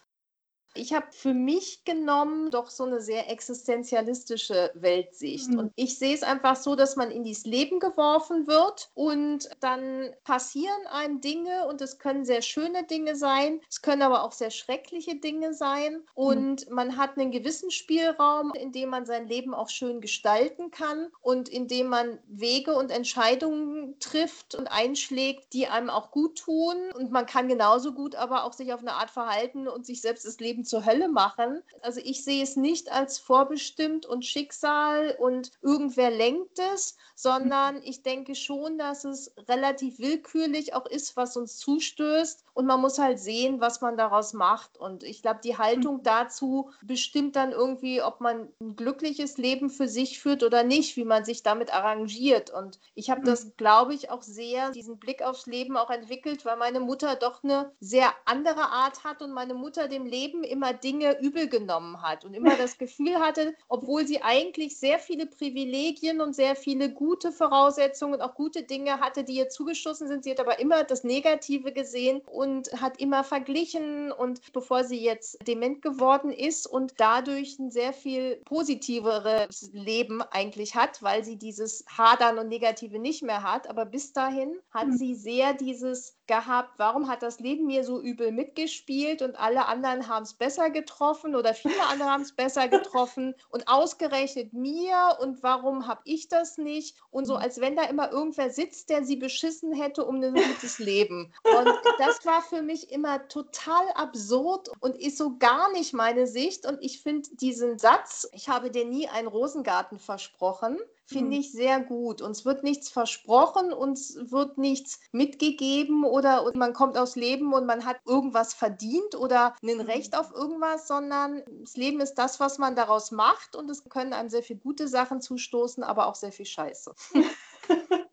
Ich 0.77 0.93
habe 0.93 1.07
für 1.11 1.35
mich 1.35 1.85
genommen 1.85 2.51
doch 2.51 2.69
so 2.69 2.85
eine 2.85 3.01
sehr 3.01 3.31
existenzialistische 3.31 4.73
Weltsicht. 4.75 5.51
Mhm. 5.51 5.59
Und 5.59 5.73
ich 5.77 5.99
sehe 5.99 6.15
es 6.15 6.23
einfach 6.23 6.57
so, 6.57 6.75
dass 6.75 6.97
man 6.97 7.11
in 7.11 7.23
dieses 7.23 7.45
Leben 7.45 7.79
geworfen 7.79 8.47
wird 8.47 8.91
und 8.95 9.49
dann 9.61 10.11
passieren 10.25 10.87
einem 10.91 11.21
Dinge 11.21 11.67
und 11.69 11.81
es 11.81 11.99
können 11.99 12.25
sehr 12.25 12.43
schöne 12.43 12.85
Dinge 12.85 13.15
sein, 13.15 13.61
es 13.69 13.83
können 13.83 14.03
aber 14.03 14.25
auch 14.25 14.33
sehr 14.33 14.51
schreckliche 14.51 15.17
Dinge 15.17 15.55
sein. 15.55 16.03
Und 16.15 16.69
mhm. 16.69 16.75
man 16.75 16.97
hat 16.97 17.17
einen 17.17 17.31
gewissen 17.31 17.71
Spielraum, 17.71 18.53
in 18.55 18.73
dem 18.73 18.91
man 18.91 19.07
sein 19.07 19.29
Leben 19.29 19.55
auch 19.55 19.69
schön 19.69 20.01
gestalten 20.01 20.71
kann 20.73 21.09
und 21.21 21.49
in 21.49 21.69
dem 21.69 21.87
man 21.89 22.19
Wege 22.27 22.75
und 22.75 22.91
Entscheidungen 22.91 23.97
trifft 24.01 24.55
und 24.57 24.67
einschlägt, 24.67 25.53
die 25.53 25.69
einem 25.69 25.91
auch 25.91 26.11
gut 26.11 26.39
tun. 26.39 26.77
Und 26.95 27.13
man 27.13 27.27
kann 27.27 27.47
genauso 27.47 27.93
gut 27.93 28.17
aber 28.17 28.45
auch 28.45 28.53
sich 28.53 28.73
auf 28.73 28.81
eine 28.81 28.95
Art 28.95 29.11
verhalten 29.11 29.69
und 29.69 29.87
sich 29.87 30.01
selbst 30.01 30.25
das 30.25 30.41
Leben 30.41 30.64
zur 30.65 30.85
Hölle 30.85 31.09
machen. 31.09 31.63
Also 31.81 32.01
ich 32.03 32.25
sehe 32.25 32.43
es 32.43 32.57
nicht 32.57 32.91
als 32.91 33.19
vorbestimmt 33.19 34.07
und 34.07 34.25
Schicksal 34.25 35.17
und 35.19 35.51
irgendwer 35.63 36.11
lenkt 36.11 36.59
es, 36.75 36.97
sondern 37.15 37.83
ich 37.83 38.03
denke 38.03 38.35
schon, 38.35 38.79
dass 38.79 39.05
es 39.05 39.33
relativ 39.49 39.99
willkürlich 39.99 40.75
auch 40.75 40.87
ist, 40.87 41.17
was 41.17 41.37
uns 41.37 41.59
zustößt. 41.59 42.44
Und 42.55 42.67
man 42.67 42.81
muss 42.81 43.01
halt 43.01 43.19
sehen, 43.19 43.61
was 43.61 43.81
man 43.81 43.97
daraus 43.97 44.33
macht. 44.33 44.79
Und 44.79 45.03
ich 45.03 45.23
glaube, 45.23 45.41
die 45.43 45.59
Haltung 45.59 46.05
dazu 46.05 46.71
bestimmt 46.83 47.35
dann 47.35 47.51
irgendwie, 47.51 48.01
ob 48.01 48.21
man 48.21 48.49
ein 48.61 48.77
glückliches 48.77 49.39
Leben 49.39 49.71
für 49.71 49.89
sich 49.89 50.21
führt 50.21 50.45
oder 50.45 50.63
nicht, 50.63 50.97
wie 50.97 51.05
man 51.05 51.25
sich 51.25 51.43
damit 51.43 51.75
arrangiert. 51.75 52.51
Und 52.51 52.79
ich 52.95 53.11
habe 53.11 53.23
das, 53.23 53.57
glaube 53.57 53.93
ich, 53.93 54.11
auch 54.11 54.23
sehr, 54.23 54.71
diesen 54.71 54.99
Blick 54.99 55.23
aufs 55.23 55.47
Leben 55.47 55.77
auch 55.77 55.91
entwickelt, 55.91 56.45
weil 56.45 56.57
meine 56.57 56.79
Mutter 56.79 57.17
doch 57.17 57.43
eine 57.43 57.73
sehr 57.81 58.13
andere 58.25 58.71
Art 58.71 59.03
hat 59.03 59.21
und 59.21 59.33
meine 59.33 59.55
Mutter 59.55 59.89
dem 59.89 60.07
Leben 60.07 60.45
immer 60.45 60.73
Dinge 60.73 61.21
übel 61.21 61.49
genommen 61.49 62.03
hat 62.03 62.25
und 62.25 62.35
immer 62.35 62.57
das 62.57 62.79
Gefühl 62.79 63.19
hatte, 63.19 63.57
obwohl 63.69 64.07
sie 64.07 64.23
eigentlich 64.23 64.79
sehr 64.79 65.01
viele 65.01 65.27
Privilegien 65.27 66.21
und 66.21 66.35
sehr 66.35 66.55
viele 66.55 66.89
gute 66.93 67.33
Voraussetzungen 67.33 68.15
und 68.15 68.21
auch 68.21 68.37
gute 68.37 68.63
Dinge 68.63 69.01
hatte, 69.01 69.25
die 69.25 69.35
ihr 69.35 69.49
zugestoßen 69.49 70.07
sind, 70.07 70.23
sie 70.23 70.31
hat 70.31 70.41
aber 70.41 70.61
immer 70.61 70.85
das 70.85 71.03
Negative 71.03 71.73
gesehen 71.73 72.23
und 72.27 72.44
hat 72.81 73.01
immer 73.01 73.25
verglichen 73.25 74.13
und 74.13 74.53
bevor 74.53 74.85
sie 74.85 75.03
jetzt 75.03 75.39
dement 75.47 75.83
geworden 75.83 76.33
ist 76.33 76.67
und 76.67 76.95
dadurch 76.99 77.59
ein 77.59 77.71
sehr 77.71 77.93
viel 77.93 78.37
positiveres 78.45 79.71
Leben 79.73 80.23
eigentlich 80.23 80.75
hat, 80.75 81.03
weil 81.03 81.25
sie 81.25 81.37
dieses 81.37 81.85
Hadern 81.87 82.39
und 82.39 82.49
Negative 82.49 82.99
nicht 82.99 83.23
mehr 83.23 83.43
hat. 83.43 83.69
Aber 83.69 83.85
bis 83.85 84.13
dahin 84.13 84.57
hat 84.71 84.89
mhm. 84.89 84.97
sie 84.97 85.15
sehr 85.15 85.55
dieses 85.55 86.17
gehabt, 86.27 86.79
warum 86.79 87.09
hat 87.09 87.23
das 87.23 87.41
Leben 87.41 87.67
mir 87.67 87.85
so 87.85 88.01
übel 88.01 88.33
mitgespielt 88.33 89.23
und 89.23 89.39
alle 89.39 89.67
anderen 89.67 90.09
haben 90.09 90.23
es 90.23 90.35
besser 90.35 90.71
getroffen 90.71 91.37
oder 91.37 91.55
viele 91.55 91.83
andere 91.91 92.11
haben 92.11 92.23
es 92.23 92.33
besser 92.33 92.69
getroffen 92.69 93.35
und 93.51 93.69
ausgerechnet 93.69 94.53
mir 94.53 95.19
und 95.21 95.43
warum 95.43 95.87
habe 95.87 96.01
ich 96.05 96.29
das 96.29 96.59
nicht? 96.59 96.97
Und 97.11 97.27
so, 97.27 97.37
als 97.37 97.61
wenn 97.61 97.77
da 97.77 97.85
immer 97.85 98.11
irgendwer 98.11 98.51
sitzt, 98.51 98.91
der 98.91 99.05
sie 99.05 99.17
beschissen 99.17 99.73
hätte 99.73 100.05
um 100.05 100.23
ein 100.23 100.35
gutes 100.35 100.79
Leben. 100.79 101.33
Und 101.45 101.69
das 101.99 102.25
war 102.25 102.43
für 102.43 102.63
mich 102.63 102.91
immer 102.91 103.29
total 103.29 103.87
absurd 103.95 104.71
und 104.81 104.97
ist 104.97 105.19
so 105.19 105.37
gar 105.39 105.71
nicht 105.73 105.93
meine 105.93 106.27
Sicht. 106.27 106.67
Und 106.67 106.79
ich 106.83 107.03
finde 107.03 107.29
diesen 107.37 107.79
Satz, 107.79 108.29
ich 108.33 108.49
habe 108.49 108.71
dir 108.71 108.85
nie 108.85 109.09
einen 109.09 109.29
Rosengarten 109.29 109.99
versprochen, 109.99 110.79
finde 111.07 111.37
hm. 111.37 111.41
ich 111.41 111.53
sehr 111.53 111.81
gut. 111.81 112.23
Uns 112.23 112.45
wird 112.45 112.63
nichts 112.65 112.89
versprochen, 112.89 113.73
uns 113.73 114.17
wird 114.31 114.59
nichts 114.59 115.01
mitgegeben 115.13 116.05
oder 116.05 116.51
man 116.55 116.73
kommt 116.73 116.97
aus 116.97 117.17
Leben 117.17 117.53
und 117.53 117.67
man 117.67 117.85
hat 117.85 117.99
irgendwas 118.07 118.55
verdient 118.55 119.15
oder 119.15 119.55
ein 119.63 119.79
hm. 119.79 119.81
Recht 119.81 120.17
auf 120.17 120.33
irgendwas, 120.33 120.87
sondern 120.87 121.43
das 121.63 121.77
Leben 121.77 122.01
ist 122.01 122.15
das, 122.15 122.41
was 122.41 122.59
man 122.59 122.77
daraus 122.77 123.11
macht 123.11 123.57
und 123.57 123.71
es 123.71 123.85
können 123.85 124.13
einem 124.13 124.29
sehr 124.29 124.43
viele 124.43 124.59
gute 124.59 124.89
Sachen 124.89 125.21
zustoßen, 125.21 125.83
aber 125.83 126.07
auch 126.07 126.15
sehr 126.15 126.33
viel 126.33 126.47
Scheiße. 126.47 126.95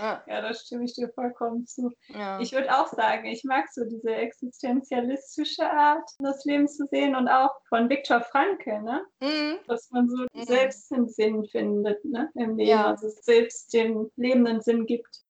Ja. 0.00 0.24
ja, 0.26 0.40
da 0.40 0.54
stimme 0.54 0.84
ich 0.84 0.94
dir 0.94 1.08
vollkommen 1.10 1.66
zu. 1.66 1.90
Ja. 2.08 2.40
Ich 2.40 2.52
würde 2.52 2.74
auch 2.74 2.88
sagen, 2.88 3.26
ich 3.26 3.44
mag 3.44 3.66
so 3.72 3.84
diese 3.84 4.14
existenzialistische 4.14 5.70
Art, 5.70 6.08
das 6.18 6.44
Leben 6.44 6.68
zu 6.68 6.86
sehen 6.86 7.14
und 7.14 7.28
auch 7.28 7.50
von 7.68 7.88
Viktor 7.88 8.20
Frankl, 8.22 8.82
ne? 8.82 9.04
Mhm. 9.20 9.58
dass 9.66 9.90
man 9.90 10.08
so 10.08 10.26
mhm. 10.32 10.44
selbst 10.44 10.90
den 10.90 11.08
Sinn 11.08 11.44
findet 11.44 12.04
ne? 12.04 12.30
im 12.34 12.56
Leben, 12.56 12.68
ja. 12.68 12.86
also 12.86 13.08
selbst 13.08 13.72
dem 13.74 14.10
Leben 14.16 14.46
einen 14.46 14.62
Sinn 14.62 14.86
gibt. 14.86 15.22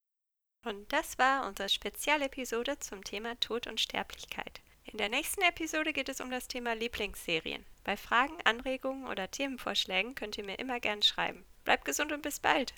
Und 0.64 0.92
das 0.92 1.18
war 1.18 1.46
unsere 1.48 1.68
Spezialepisode 1.68 2.78
zum 2.78 3.02
Thema 3.02 3.38
Tod 3.40 3.66
und 3.66 3.80
Sterblichkeit. 3.80 4.60
In 4.84 4.98
der 4.98 5.08
nächsten 5.08 5.42
Episode 5.42 5.92
geht 5.92 6.08
es 6.08 6.20
um 6.20 6.30
das 6.30 6.48
Thema 6.48 6.74
Lieblingsserien. 6.74 7.64
Bei 7.84 7.96
Fragen, 7.96 8.36
Anregungen 8.44 9.06
oder 9.06 9.30
Themenvorschlägen 9.30 10.14
könnt 10.14 10.36
ihr 10.36 10.44
mir 10.44 10.58
immer 10.58 10.80
gern 10.80 11.02
schreiben. 11.02 11.44
Bleibt 11.64 11.84
gesund 11.84 12.12
und 12.12 12.22
bis 12.22 12.40
bald! 12.40 12.74